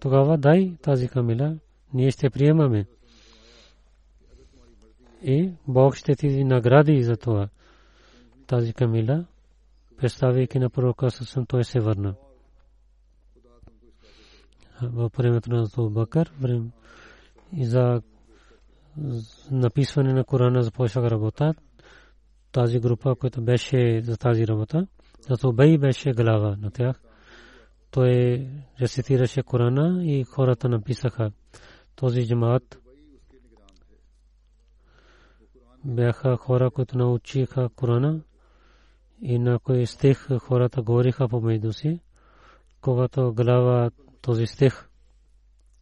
[0.00, 1.58] тогава дай тази камила,
[1.94, 2.86] ние ще приемаме.
[5.22, 7.48] И Бог ще ти награди за това.
[8.46, 9.26] Тази камила,
[9.96, 12.14] представяйки на пророка Сарасам, той се върна.
[14.82, 16.32] Във времето на Бакър,
[17.56, 18.02] и за
[19.50, 21.54] написване на Корана започнаха работа.
[22.52, 24.86] Тази група, която беше за тази работа,
[25.28, 27.00] зато Бей беше глава на тях.
[27.90, 28.46] Той
[28.80, 31.32] рецитираше Корана и хората написаха.
[31.96, 32.78] Този джамаат
[35.84, 38.20] бяха хора, които научиха Корана
[39.22, 42.00] и на кой стих хората говориха помежду си.
[42.80, 43.90] Когато глава
[44.28, 44.88] този стих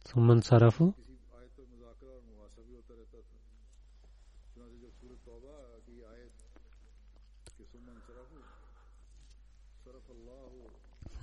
[0.07, 0.93] Суман Сарафу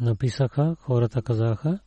[0.00, 1.78] написаха, хората казаха,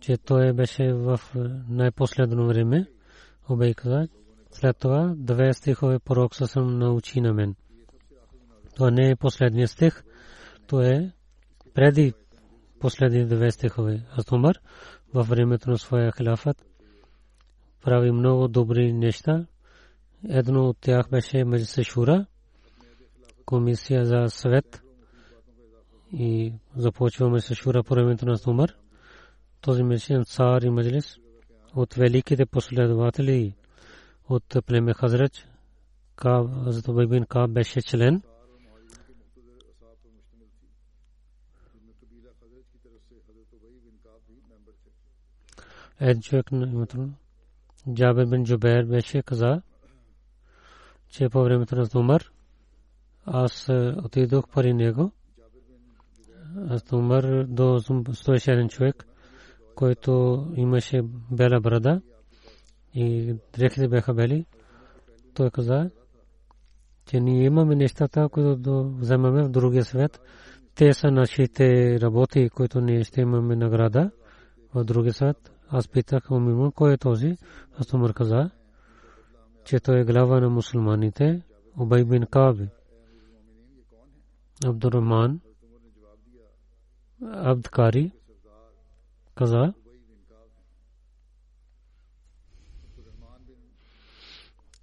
[0.00, 1.20] че той беше в
[1.68, 2.86] най-последно време.
[3.48, 4.08] Обей каза,
[4.50, 7.54] след това две стихове пророк съм научи на мен.
[8.74, 10.02] Това не е последния стих,
[10.66, 11.12] то е
[11.74, 12.14] преди
[12.80, 14.02] последни две стихове.
[14.12, 14.56] Аз Умар
[15.14, 16.64] във времето на своя хилафът
[17.84, 19.46] прави много добри неща.
[20.28, 21.44] Едно от тях беше
[21.84, 22.26] Шура,
[23.44, 24.82] комисия за съвет
[26.12, 28.70] и започваме с по времето на Умар.
[29.60, 31.16] Този мешен цар и маджлис
[31.74, 33.54] от великите последователи
[34.28, 35.46] от племе Хазрач,
[36.16, 36.46] Каб,
[37.08, 38.22] Бин Каб беше член.
[46.00, 47.08] На името
[47.94, 49.62] Джабер бин Джубер беше каза,
[51.08, 52.30] че по времето на Умар
[53.26, 53.68] аз
[54.04, 55.12] отидох при него.
[56.68, 57.80] Аз Умар до
[58.12, 59.06] стоеше един човек,
[59.74, 62.00] който имаше бела брада
[62.94, 64.46] и дрехите бяха бели.
[65.34, 65.90] Той каза,
[67.06, 70.20] че ние имаме нещата, които вземаме в другия свет.
[70.74, 74.10] Те са нашите работи, които ние ще имаме награда
[74.74, 75.52] в другия свет.
[75.72, 77.36] Аз питах Умимун, кой е този?
[77.78, 78.50] Аз Умар каза,
[79.64, 81.42] че той е глава на мусулманите,
[81.78, 82.68] Убай бин Каби.
[84.66, 85.40] Абдуррахман,
[87.22, 88.12] Абдкари,
[89.34, 89.72] каза,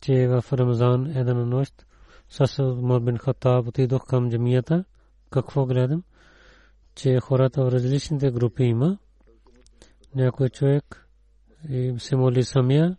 [0.02, 1.86] че в Рамазан една нощ
[2.30, 4.84] с Умар бин Хаттаб отидох към джамията.
[5.30, 6.04] Какво гледам?
[6.96, 8.98] Че хората в различните групи има
[10.16, 11.08] някой човек
[11.70, 12.98] и се моли самия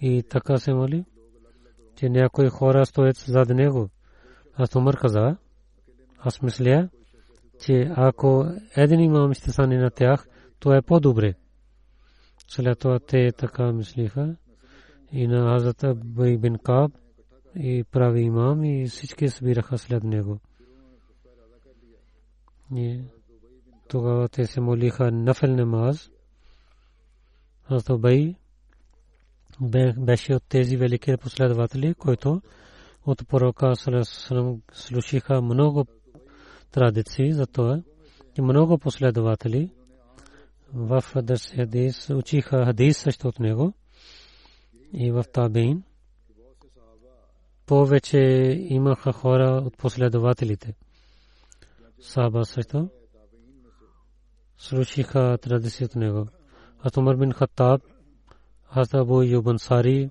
[0.00, 1.04] и така се моли,
[1.96, 3.88] че някои хора стоят зад него.
[4.54, 5.36] Аз Умар каза,
[6.18, 6.88] аз мисля,
[7.60, 8.46] че ако
[8.76, 10.26] един имам стане на тях,
[10.58, 11.34] то е по-добре.
[12.48, 14.36] След това те така мислиха
[15.12, 16.92] и на Азата Бай бин Каб
[17.56, 20.40] и прави имам и всички събираха след него.
[23.88, 26.10] Тогава те се молиха нафел намаз.
[27.70, 28.34] Хазрат Убай
[29.98, 32.42] беше от тези велики последователи, които
[33.06, 33.72] от пророка
[34.72, 35.86] слушаха много
[36.70, 37.82] традиции за това,
[38.38, 39.70] и много последователи
[40.74, 43.72] в хадис учиха хадис също от него
[44.92, 45.82] и в Табин
[47.66, 48.18] повече
[48.68, 50.74] имаха хора от последователите.
[52.00, 52.88] Саба също
[54.58, 56.26] слушаха традиции от него.
[56.80, 57.78] حضرت عمر بن خطاب،
[58.72, 60.04] حضرت ابو یوب انصاری،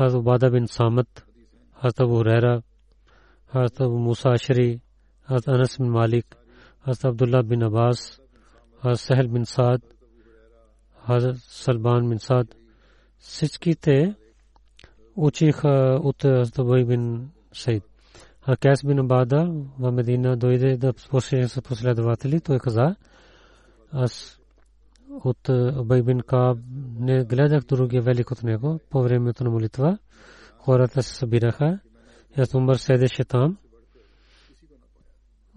[0.00, 1.06] حضرت عبادہ بن سامت،
[1.80, 2.56] حضرت ابو ریرا
[3.54, 4.70] حضرت ابو مساشری
[5.30, 6.26] حضرت انس بن مالک،
[6.88, 8.20] حضرت عبداللہ بن عباس،
[8.84, 9.78] حضرت سہل بن سعد،
[11.08, 12.44] حضرت سلمان بن سعد۔
[13.20, 13.98] سچکی تے
[15.20, 17.02] اوچی ات حضرت ابوئی بن
[17.54, 17.82] سعید۔
[18.62, 19.40] کیس بن عبادہ
[19.78, 22.92] و مدینہ دویدے دب پوسلے دواتلی تو ایک ہزار۔
[25.24, 26.20] От Абай бин
[26.98, 29.98] не гледах другия велик от него по времето на молитва.
[30.58, 31.80] Хората се събираха.
[32.38, 33.58] Аз Умар седеше там.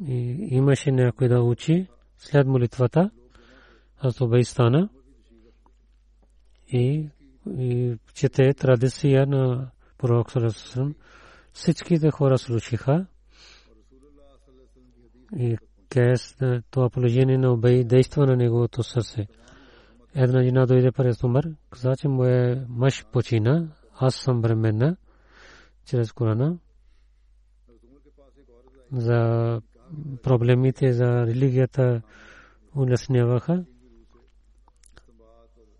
[0.07, 1.87] И имаше някой да учи
[2.17, 3.09] след молитвата.
[3.97, 4.89] Аз Абай стана.
[6.67, 7.09] И,
[7.57, 10.95] и чете традиция на пророк Салесусам.
[11.53, 13.05] Всичките хора слушаха.
[15.37, 15.57] И
[15.89, 16.35] кес
[16.71, 19.27] това положение на Обей действа на неговото сърце.
[20.15, 23.67] Една жена дойде пред Умар, каза, че моя мъж почина,
[23.99, 24.97] аз съм бременна
[25.85, 26.57] чрез Корана.
[28.91, 29.61] За
[30.23, 32.01] проблемите за религията
[32.75, 33.65] улесняваха.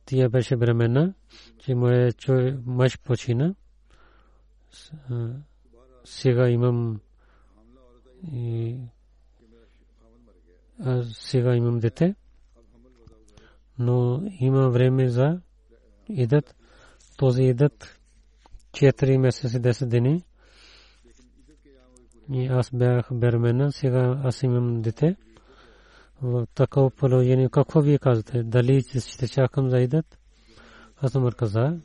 [0.06, 1.14] Тя беше бременна,
[1.58, 2.12] че моя
[2.66, 3.56] мъж почина.
[6.04, 7.00] Сега имам
[11.04, 12.16] сега имам дете
[13.80, 15.42] но има време за
[16.10, 16.56] идат.
[17.18, 18.00] Този идат
[18.72, 20.24] 4 месеца 10 дни.
[22.34, 25.16] И аз бях бермена, сега аз имам дете.
[26.22, 28.44] В такова положение, какво вие казвате?
[28.44, 30.18] Дали ще чакам за идат?
[30.98, 31.80] Аз Умар каза,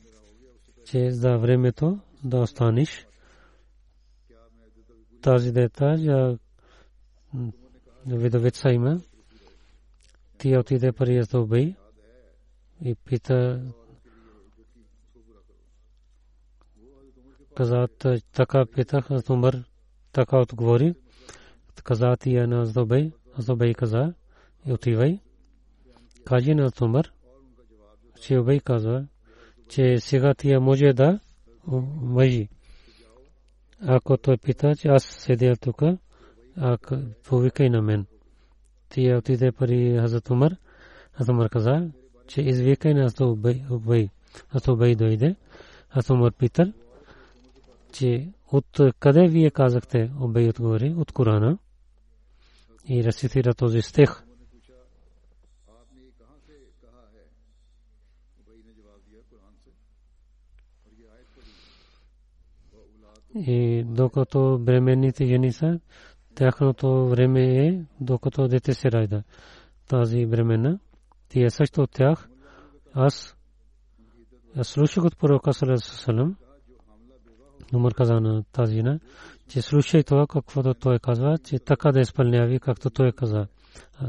[0.84, 3.06] че за времето да останеш.
[5.22, 5.96] Тази дета,
[8.06, 9.00] видовица има.
[10.40, 11.74] Тя отиде при Яздобей
[12.84, 13.62] и пита
[17.56, 17.88] каза
[18.32, 19.64] така питах аз Умар
[20.12, 20.94] така отговори.
[21.84, 24.14] Каза тия на Зубей Зубей каза
[24.66, 25.20] и отивай
[26.24, 27.12] кажи на Умар
[28.20, 29.06] че Убей каза
[29.68, 31.20] че сега тия може да
[32.02, 32.48] мъжи
[33.80, 35.82] ако той пита че аз седя тук
[36.56, 38.06] ако повикай на мен
[38.90, 40.56] тия отиде при Хазрат Умар
[41.12, 41.90] Хазрат Умар каза
[42.30, 43.10] че извикай на
[43.70, 44.08] Убай.
[44.50, 45.36] Аз Убай дойде.
[45.90, 46.72] Аз Умар питал,
[47.92, 51.58] че от къде вие казахте, Убай отговори, от Корана.
[52.88, 54.22] И рецитира този стих.
[63.34, 65.80] И докато бременните жени са,
[66.40, 69.22] тяхното време е докато дете се ражда.
[69.88, 70.78] Тази времена.
[71.28, 72.28] Тие също от тях.
[72.94, 73.36] Аз
[74.62, 76.36] слушах от пророка Салам.
[77.74, 79.00] Умар каза на тази на,
[79.48, 83.46] че слушай това, каквото той казва, че така да изпълняви, както той каза.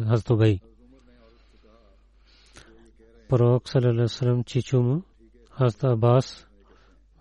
[0.08, 0.60] Хазтобей.
[3.30, 3.70] Пророк
[4.08, 5.04] Салам чичу му,
[5.52, 6.48] Хазта Абас,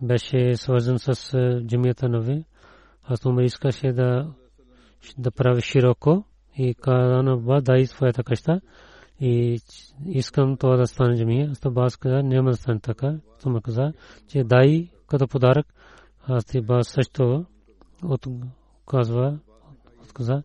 [0.02, 1.12] беше свързан с
[1.66, 2.44] джамията Нави.
[3.04, 4.32] Аз Умар искаше да
[5.18, 6.24] да прави широко
[6.56, 8.60] и каза на Аббас дай своята къща
[9.20, 9.60] и
[10.06, 11.50] искам това да стане джамия.
[11.50, 13.16] Аз Аббас каза няма да стане така.
[13.42, 13.92] Тума каза,
[14.28, 15.66] че дай като подарък.
[16.22, 17.46] Аз Аббас също
[18.04, 19.38] отказва,
[20.02, 20.42] отказа.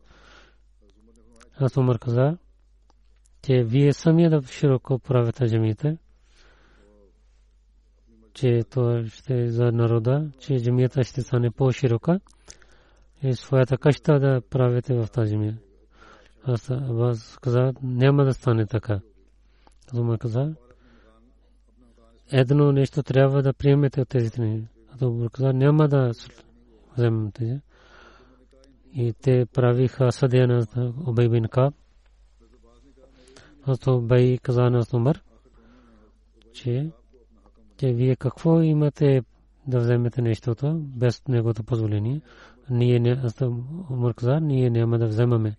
[1.60, 2.38] Аз Умар каза,
[3.42, 5.98] че вие самия да широко правите джамиите
[8.36, 12.20] че това ще е за народа, че джамията ще стане по-широка
[13.24, 15.54] и своята къща да правите в тази земя.
[16.44, 19.00] Аз Абаз каза, няма да стане така.
[19.94, 20.56] Зума каза,
[22.32, 24.68] едно нещо трябва да приемете от тези страни.
[25.02, 26.12] Абу каза, няма да
[26.98, 27.60] вземем тези.
[28.94, 30.66] И те правиха съдия на
[31.08, 31.42] Обей.
[33.64, 35.22] Аз Обей каза на Умар,
[36.54, 36.92] че
[37.78, 39.22] че вие какво имате
[39.68, 42.22] да вземете нещото без неговото позволение.
[42.70, 43.22] Ние не,
[43.90, 45.58] Умар каза, ние няма да вземаме.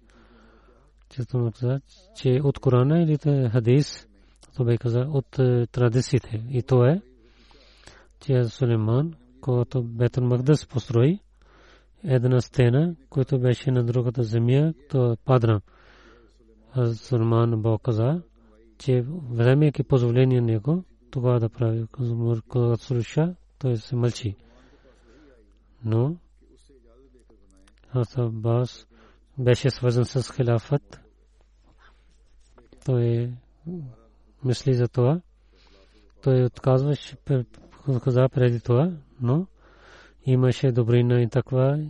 [1.09, 1.81] Често му каза,
[2.17, 4.09] че от Корана или хадис,
[4.57, 6.45] то бе каза от е, традициите.
[6.51, 7.03] И то е,
[8.21, 11.21] че Сулейман, който Бетъл Магдас построи,
[12.05, 15.61] една стена, която беше на другата земя, то падна.
[16.95, 18.23] Сулейман Бог каза,
[18.79, 21.87] че вземайки позволение него, това да прави.
[22.49, 24.37] Когато слуша, той се мълчи.
[25.85, 26.17] Но
[28.17, 28.87] Абас
[29.39, 31.01] беше свързан с хилафът.
[32.85, 33.33] Той
[34.45, 35.21] мисли за това.
[36.23, 37.17] Той отказваше
[38.05, 39.47] каза преди това, но
[40.27, 41.85] имаше добрина и таква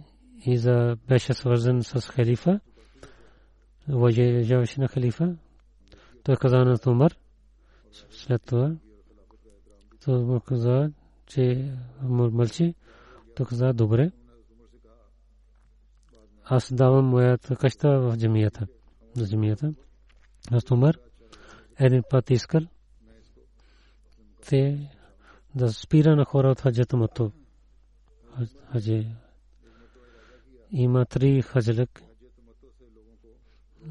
[0.46, 2.60] и за беше свързан с халифа.
[3.88, 5.36] Уважаваше на халифа.
[6.24, 7.16] Той каза на Умар
[8.10, 8.76] след това
[10.06, 10.90] то му каза,
[11.26, 12.74] че мълчи.
[13.36, 14.10] Той каза, добре.
[16.48, 18.66] Аз давам моята къща в джамията.
[19.14, 19.74] За джамията.
[20.50, 20.94] Аз Умар
[21.78, 22.60] един път искал
[24.48, 24.90] те
[25.54, 27.32] да спира на хора от хаджата мато.
[28.72, 29.08] Хаджи.
[30.70, 32.02] Има три хаджалък.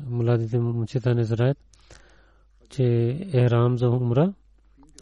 [0.05, 1.57] Младите момчета не знаят,
[2.69, 2.83] че
[3.33, 4.33] е рам за умра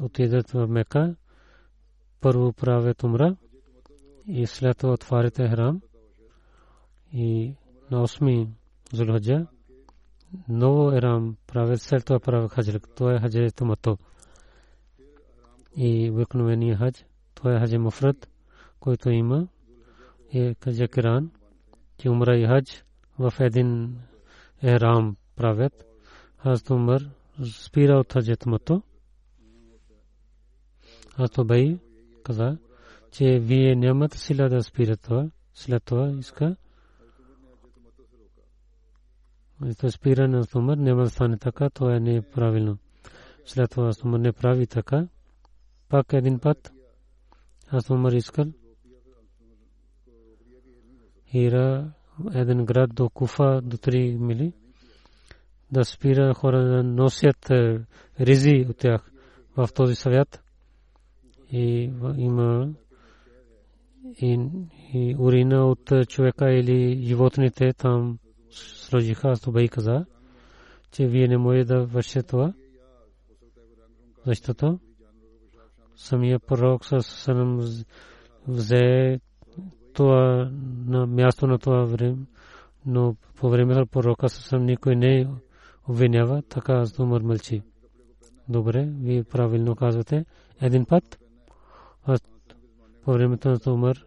[0.02, 1.16] отидат в Мека,
[2.22, 3.36] първо правят умра
[4.28, 5.82] и след това отваряте храм
[7.14, 7.56] и
[7.92, 8.48] на 8
[8.94, 9.48] Зулхаджа
[10.50, 12.90] ново ерам правят след това правят хаджрак.
[12.96, 13.98] Това е хаджа Тумато.
[15.76, 17.06] И обикновения хадж,
[17.36, 18.30] това е хаджа Муфрат,
[18.80, 19.48] който има
[20.34, 21.32] и хаджа Киран,
[21.98, 22.86] че умра и хадж
[23.20, 24.00] в един
[24.64, 25.86] ерам правят.
[26.38, 27.02] Хазрат Умар
[27.44, 28.82] спира от хаджа Тумато.
[31.18, 31.80] Ато Бай
[32.24, 32.58] каза,
[33.12, 35.30] че вие нямате сила да спирате това.
[35.54, 36.56] След това иска.
[39.80, 42.78] То спиране на Умар няма да стане така, това е неправилно.
[43.46, 45.08] След това Умар не прави така.
[45.90, 46.74] Пак един път
[47.72, 48.46] аз Умар искал.
[51.28, 51.94] Хира,
[52.34, 54.54] един град до Куфа, до 3 мили.
[55.72, 57.52] Да спира хора да носят
[58.20, 59.12] ризи от тях
[59.58, 60.44] в този съвет
[61.52, 62.74] и има
[64.22, 64.40] и,
[64.94, 68.20] и урина от човека или животните там
[68.94, 70.06] сложиха, аз и каза,
[70.92, 72.54] че вие не може да вършите това,
[74.26, 74.80] защото
[75.96, 77.60] самия пророк с Санам
[78.48, 79.20] взе
[79.94, 80.52] това
[80.86, 82.26] на място на това време,
[82.86, 85.28] но по време на пророка съвсем никой не
[85.88, 87.62] обвинява, така аз Умар мълчи.
[88.50, 90.26] Добре, вие правилно казвате.
[90.62, 91.20] Един път
[93.04, 94.06] по времето на Умар.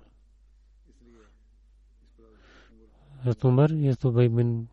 [3.45, 4.69] Умар и Субай бин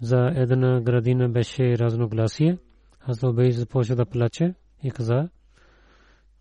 [0.00, 2.58] за една градина беше разногласие.
[3.00, 5.28] Аз Убай започна да плаче и каза,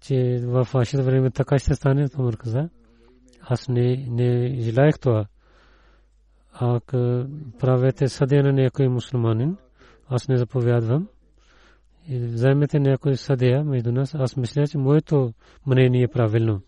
[0.02, 2.08] че в вашето време така ще стане.
[2.20, 2.70] Умар каза,
[3.42, 5.26] аз не, не желаях това.
[6.54, 7.26] Ако
[7.60, 9.58] правете съдя на някой мусулманин,
[10.10, 11.08] аз не заповядвам
[12.10, 15.34] вземете някой съдия между нас, аз мисля, че моето
[15.66, 16.62] мнение е правилно.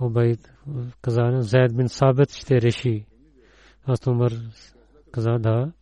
[0.00, 0.52] Обайд
[1.02, 3.06] каза, Заед бин Сабет ще реши.
[3.86, 4.32] Аз Умар
[5.14, 5.72] каза да.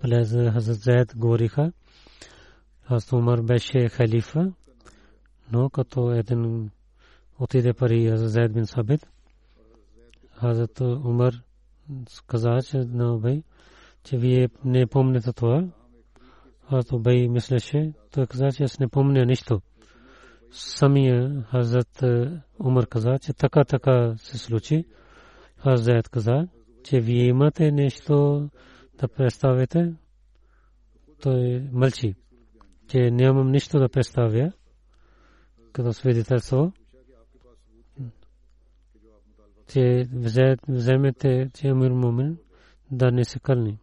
[0.00, 1.72] През Хазрат Зайд говориха.
[2.86, 4.52] Аз Умар беше халифа,
[5.52, 6.70] но като един
[7.38, 9.06] отиде пари Хазрат Зайд бин Сабит.
[10.32, 11.32] Хазрат Умар
[12.26, 13.42] каза, че на Убей,
[14.04, 15.64] че вие не помните това.
[16.68, 19.60] Аз Убей мислеше, той каза, че аз не помня нищо.
[20.50, 22.02] Самия Хазрат
[22.60, 24.84] Умар каза, че така така се случи.
[25.56, 26.48] Хазрат каза,
[26.84, 28.48] че вие имате нещо
[29.00, 29.94] да представите.
[31.22, 32.14] Той мълчи,
[32.88, 34.52] че нямам нищо да представя
[35.72, 36.72] като свидетелство
[39.72, 40.08] че
[40.68, 42.38] вземете, че Амир Мумин
[42.90, 43.78] да не се кълни.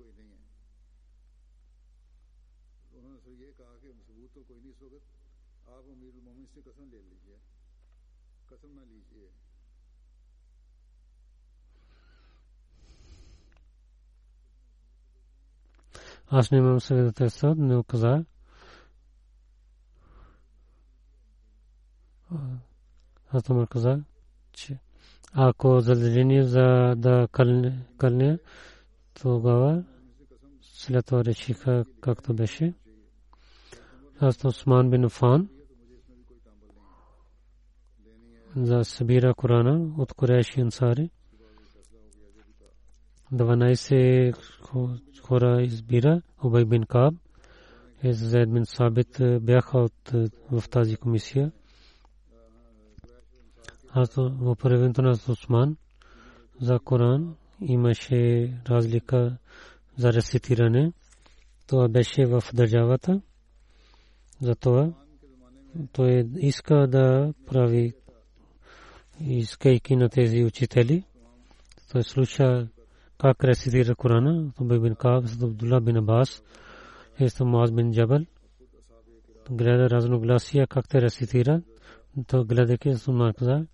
[16.28, 18.24] Аз нямам свидетелство, но каза.
[23.32, 24.00] Аз това каза,
[24.52, 24.78] че
[25.32, 27.28] ако задължение за да
[27.98, 28.38] кълне,
[29.22, 29.84] тогава
[30.60, 32.74] след това решиха както беше.
[34.20, 35.48] Аз Осман бин Фан
[38.56, 41.10] за събира Корана от Куреши Ансари.
[43.33, 44.35] 12
[45.21, 47.13] хора избира Убай бин Каб
[48.03, 50.11] и Зайд бин Сабит бяха от,
[50.51, 51.51] в тази комисия.
[53.91, 55.77] Аз в времето на Осман
[56.61, 59.37] за Коран имаше разлика
[59.97, 60.93] за рецитиране.
[61.67, 63.21] Това беше в държавата.
[64.41, 64.93] Затова
[65.91, 67.93] той иска да прави
[69.21, 71.03] искайки на тези учители.
[71.91, 72.67] Той слуша
[73.19, 74.51] как рецитира Корана.
[74.57, 76.43] Той бин Каб, Абдулла бин Абас,
[77.19, 78.25] Есто Муаз бин Джабал.
[79.51, 81.63] Гледа разногласия как те рецитират.
[82.27, 83.65] То гледайки Сумар каза,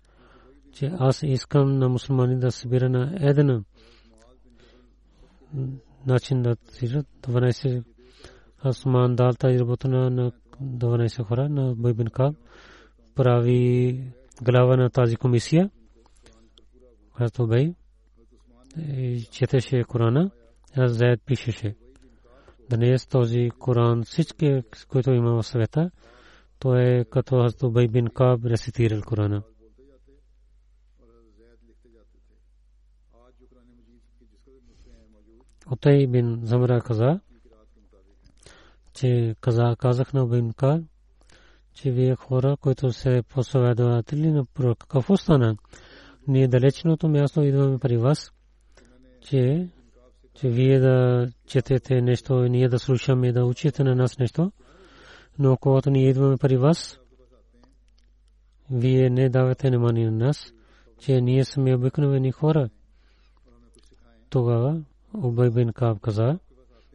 [0.72, 3.64] че аз искам на мусулмани да събира на един
[6.06, 7.84] начин да цират 12
[8.64, 10.32] Асман дал тази работа на
[10.62, 12.34] 12 хора на Байбин Каб
[13.14, 14.02] прави
[14.42, 15.70] глава на тази комисия
[17.18, 17.74] Хазрат Бей
[19.30, 20.30] четеше Корана
[20.76, 21.76] аз заед пишеше
[22.70, 25.90] Днес този Коран всички, които има в света,
[26.58, 29.42] то е като Хазрат Бей бин Каб рецитирал Корана.
[35.70, 37.20] Отай бин Замра каза,
[38.94, 40.82] че каза, казах на бин Ка,
[41.74, 45.56] че вие хора, които се посъведователи на пророк, какво стана?
[46.28, 48.32] Ние далечното място идваме при вас,
[49.28, 49.68] че,
[50.34, 54.52] че вие да четете нещо и ние да слушаме, да учите на нас нещо,
[55.38, 57.00] но когато ние идваме при вас,
[58.70, 60.52] вие не давате внимание на нас,
[60.98, 62.68] че ние сме обикновени хора.
[64.30, 64.82] Тогава
[65.14, 66.38] Убай бин Каб каза,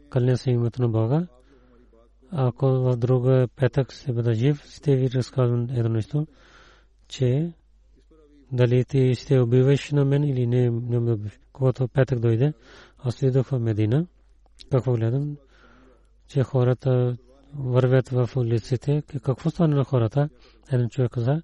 [0.09, 1.27] кълня се името на Бога.
[2.31, 6.27] Ако в друга петък се бъда жив, ще ви разказвам едно нещо,
[7.07, 7.53] че
[8.51, 11.39] дали ти ще убиваш на мен или не, не ме убиваш.
[11.53, 12.53] Когато петък дойде,
[12.99, 14.07] аз следох в Медина,
[14.71, 15.37] какво гледам,
[16.27, 17.17] че хората
[17.53, 19.03] вървят в улиците.
[19.23, 20.29] Какво стана на хората?
[20.71, 21.41] Един човек каза,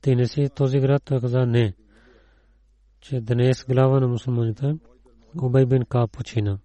[0.00, 1.74] ти не си този град, той каза не.
[3.00, 4.76] Че днес глава на мусулманите,
[5.42, 6.58] Убай бин Каб почина.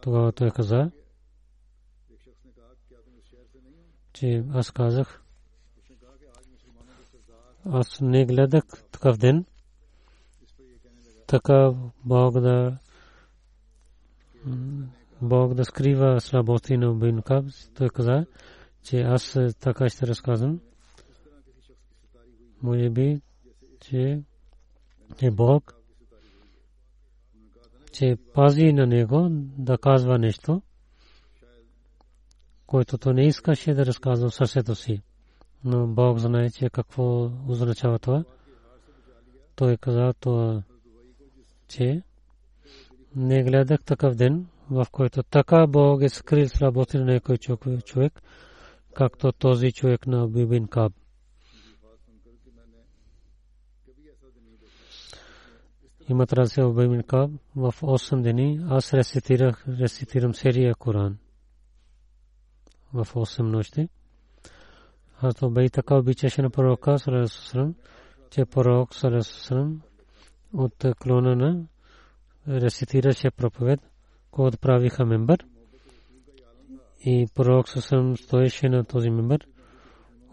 [0.00, 0.90] Тогава той каза,
[4.12, 5.22] че аз казах,
[7.72, 9.44] аз не гледах такъв ден,
[11.26, 11.72] така
[12.04, 12.78] Бог да
[15.22, 17.44] Бог да скрива слабости на Убин Каб.
[17.74, 18.26] Той каза,
[18.82, 20.60] че аз така ще разказвам.
[22.62, 23.20] Може би,
[23.80, 24.22] че
[25.22, 25.78] е Бог
[27.98, 30.62] че пази на него да казва нещо,
[32.66, 35.02] което то не искаше да разказва в сърцето си.
[35.64, 38.24] Но Бог знае, че какво означава това.
[39.56, 40.62] Той каза това,
[41.68, 42.02] че
[43.16, 47.38] не гледах такъв ден, в който така Бог е скрил слабости на някой
[47.84, 48.22] човек,
[48.94, 50.92] както този човек на Бибин Каб.
[56.08, 58.60] имат разлика в Баймин Каб в 8 дни.
[58.68, 58.94] Аз
[59.68, 61.18] рецитирам серия Коран
[62.92, 63.88] в 8 нощи.
[65.22, 67.74] Аз то бей така обичаше на пророка Салесусрам,
[68.30, 69.80] че пророк Салесусрам
[70.52, 71.66] от клона на
[72.48, 73.80] рецитираше проповед,
[74.30, 75.46] когато правиха мембър.
[77.04, 79.46] И пророк Сусам стоеше на този мембър.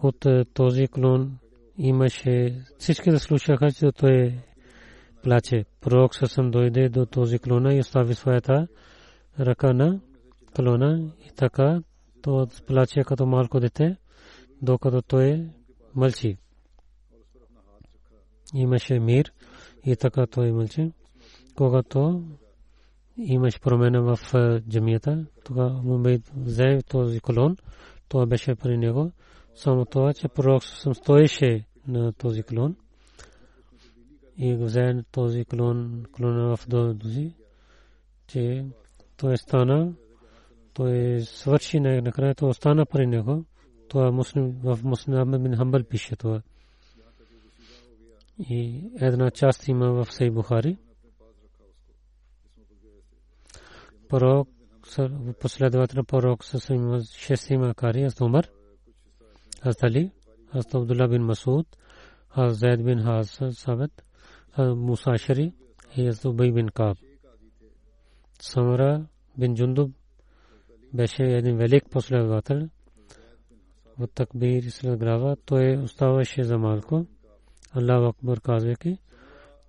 [0.04, 1.38] От този клон
[1.78, 4.40] имаше всички да слушаха, че той
[5.24, 5.66] плаче.
[5.82, 8.68] Пророк Сусам дойде до този клона и остави своята
[9.40, 10.00] ръка на
[10.56, 11.82] клона и така
[12.22, 13.98] то плаче като малко дете,
[14.62, 15.50] докато той
[15.96, 16.38] мълчи.
[18.54, 19.34] Имаше мир
[19.86, 20.92] и така той мълчи.
[21.56, 22.24] Когато
[23.18, 24.20] имаше промена в
[24.70, 26.04] джамията, тогава му
[26.36, 27.58] взе този колон,
[28.10, 29.12] това беше при него.
[29.56, 32.76] Само това, че пророк съм стоеше на този колон
[34.38, 37.34] и взе този колон, колона в дози,
[38.28, 38.66] че
[39.18, 39.94] той стана,
[40.74, 43.46] той свърши накрая, това остана при него.
[43.90, 46.42] Това муслим, в Муслим бин Хамбал пише това.
[48.40, 50.78] И една част има в Сей Бухари.
[54.10, 54.50] Пророк,
[55.40, 56.60] последовател пророк с
[57.18, 58.48] шестима кари, аз Умар,
[59.62, 60.12] аз Али,
[60.52, 61.68] аз Абдулла бин Масуд,
[62.30, 64.06] аз Зайд бин Хаз Сабет,
[64.54, 65.54] аз Муса Шари
[65.98, 66.98] и аз Убай бин Каб.
[68.42, 69.06] Самара
[69.38, 69.92] бин Джундуб
[70.94, 72.70] беше един велик последовател.
[74.00, 77.06] В такбир след глава той оставаше за малко.
[77.72, 78.98] Аллах Акбар казвайки,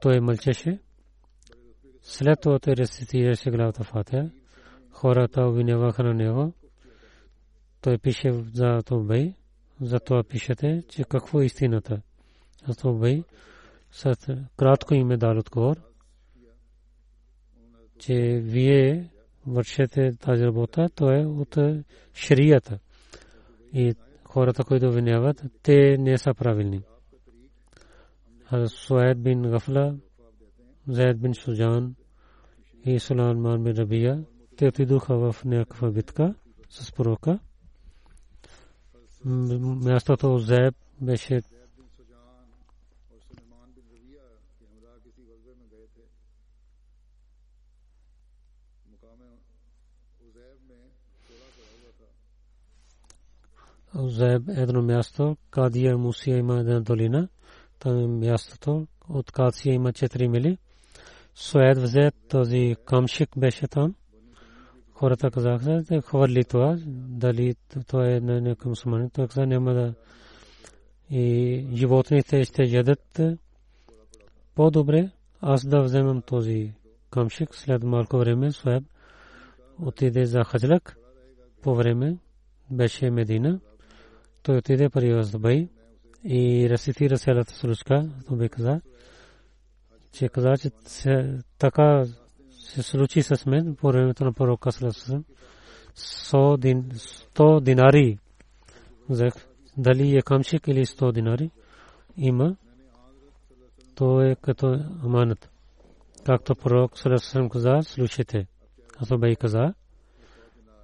[0.01, 0.79] той мълчеше.
[2.03, 4.31] След това той рецитираше главата Фатиха.
[4.91, 6.53] Хората обвиняваха на него.
[7.81, 9.35] Той пише за Тобей.
[9.81, 12.01] За това пишете, че какво е истината.
[12.69, 13.23] За Тобей
[13.91, 14.17] с
[14.57, 15.77] кратко име дал отговор,
[17.99, 19.11] че вие
[19.47, 21.59] вършите тази работа, то е от
[22.15, 22.79] шрията.
[23.73, 23.95] И
[24.37, 26.83] хората, които обвиняват, те не са правилни.
[28.67, 29.97] Суайд бин Гафла,
[30.89, 31.95] Заид бин Суджан
[32.85, 34.25] и Сулайман бин Рабия,
[34.57, 36.35] те отидоха в някаква битка
[36.69, 37.39] с пророка.
[39.25, 41.43] Мястото Зеб беше
[53.99, 57.29] Зеб едно място, Кадия Мусия има една долина,
[57.79, 60.59] там е мястото, от Кация има 4 мили.
[61.35, 63.95] Суед взе този камшик беше там.
[64.93, 66.77] Хората казаха, да хвърли това,
[67.09, 67.55] дали
[67.87, 69.11] това е на някакъв мусулманин.
[69.11, 69.95] Той каза, няма да
[71.11, 73.21] и животните ще ядат
[74.55, 75.11] по-добре.
[75.41, 76.73] Аз да вземам този
[77.11, 78.53] камшик след малко време.
[78.53, 78.85] Суеб
[79.79, 80.97] отиде за хаджлак
[81.63, 82.19] по време
[82.71, 83.61] беше Медина.
[84.47, 85.69] Той отиде при Дубай
[86.25, 88.09] и рецитира селата Суручка.
[88.29, 88.81] Той бе каза,
[90.13, 90.71] че каза, че
[91.59, 92.05] така
[92.51, 95.25] се случи с мен по времето на пророка Саласалам.
[95.95, 96.57] Сто
[97.61, 98.19] динари
[99.09, 99.33] взех.
[99.77, 101.51] Дали е камшик или сто динари
[102.17, 102.57] има.
[103.95, 104.67] То е като
[105.05, 105.51] аманат.
[106.25, 108.47] Както пророк Саласалам каза, слушайте.
[108.99, 109.75] Аз бе каза,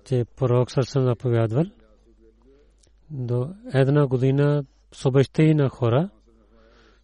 [0.05, 1.65] че пророк Саласалам заповядвал
[3.13, 6.11] до една година с на хора.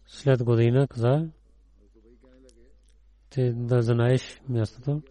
[0.07, 1.27] След година каза,
[3.29, 5.01] че да знаеш мястото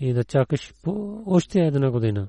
[0.00, 2.28] и да чакаш по още една година.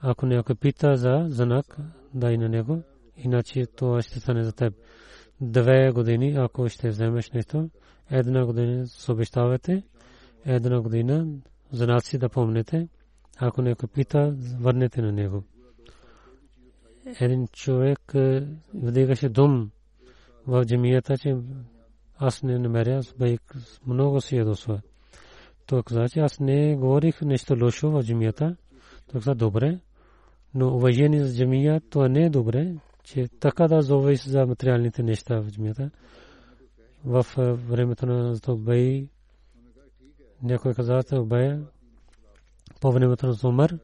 [0.00, 1.76] Ако някой пита за знак,
[2.14, 2.82] дай на него,
[3.16, 4.74] иначе това ще стане за теб.
[5.40, 7.70] Две години, ако ще вземеш нещо,
[8.10, 9.82] една година с обещавате,
[10.44, 11.26] една година
[11.72, 12.88] знаци да помните.
[13.38, 15.44] Ако някой пита, върнете на него
[17.06, 19.70] един човек е, вдигаше дом
[20.46, 21.36] в джамията, че
[22.18, 23.40] аз не намеря, бях
[23.86, 24.80] много си ядосва.
[25.66, 28.56] Той каза, че аз не говорих нещо лошо в джамията.
[29.12, 29.78] Той каза, добре,
[30.54, 35.40] но уважение за джамия, това не е добре, че така да зовеш за материалните неща
[35.40, 35.90] в джамията.
[37.04, 39.08] В е, времето на Тобей,
[40.42, 41.58] някой каза, Тобей,
[42.80, 43.78] по времето на Зумар,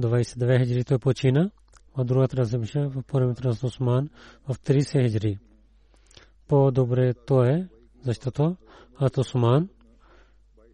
[0.00, 1.50] 29 хиджри той почина
[1.96, 4.08] от другата размиша в първият раз Осман
[4.48, 5.38] в 30 хиджри.
[6.48, 7.68] По-добре то е,
[8.04, 8.56] защото
[9.00, 9.68] от Осман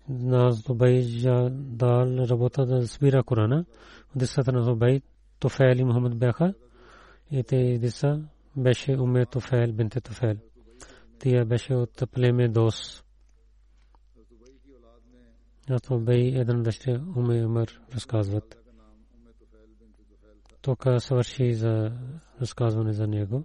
[0.08, 1.02] на Зубай
[1.50, 3.64] дал работа да спира Корана.
[4.16, 5.00] Десата на Зубай
[5.40, 6.54] Туфел и Мухаммад бяха.
[7.30, 8.20] И те деца
[8.56, 10.36] беше уме Туфел, бинте Туфел.
[11.18, 13.04] Тия беше от племе Дос.
[15.70, 18.67] От Зубай един дъще уме Умар разказват
[20.68, 21.92] توка свърши за
[22.40, 23.44] разказване за него.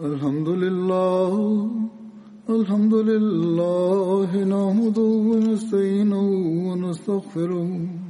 [0.00, 1.32] الحمد لله
[2.48, 6.24] الحمد لله نحمده ونستعينه
[6.66, 8.09] ونستغفره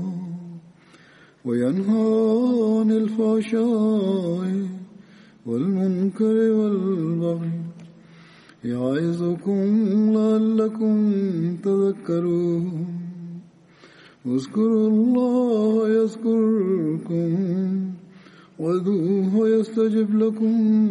[1.45, 4.67] وينهى عن الفحشاء
[5.45, 7.51] والمنكر والبغي
[8.65, 9.61] يعظكم
[10.13, 10.95] لعلكم
[11.63, 12.87] تذكرون
[14.25, 17.29] اذكروا الله يذكركم
[18.59, 20.87] وادعوه يستجب لكم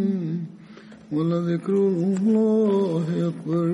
[1.12, 3.66] ولذكر الله أكبر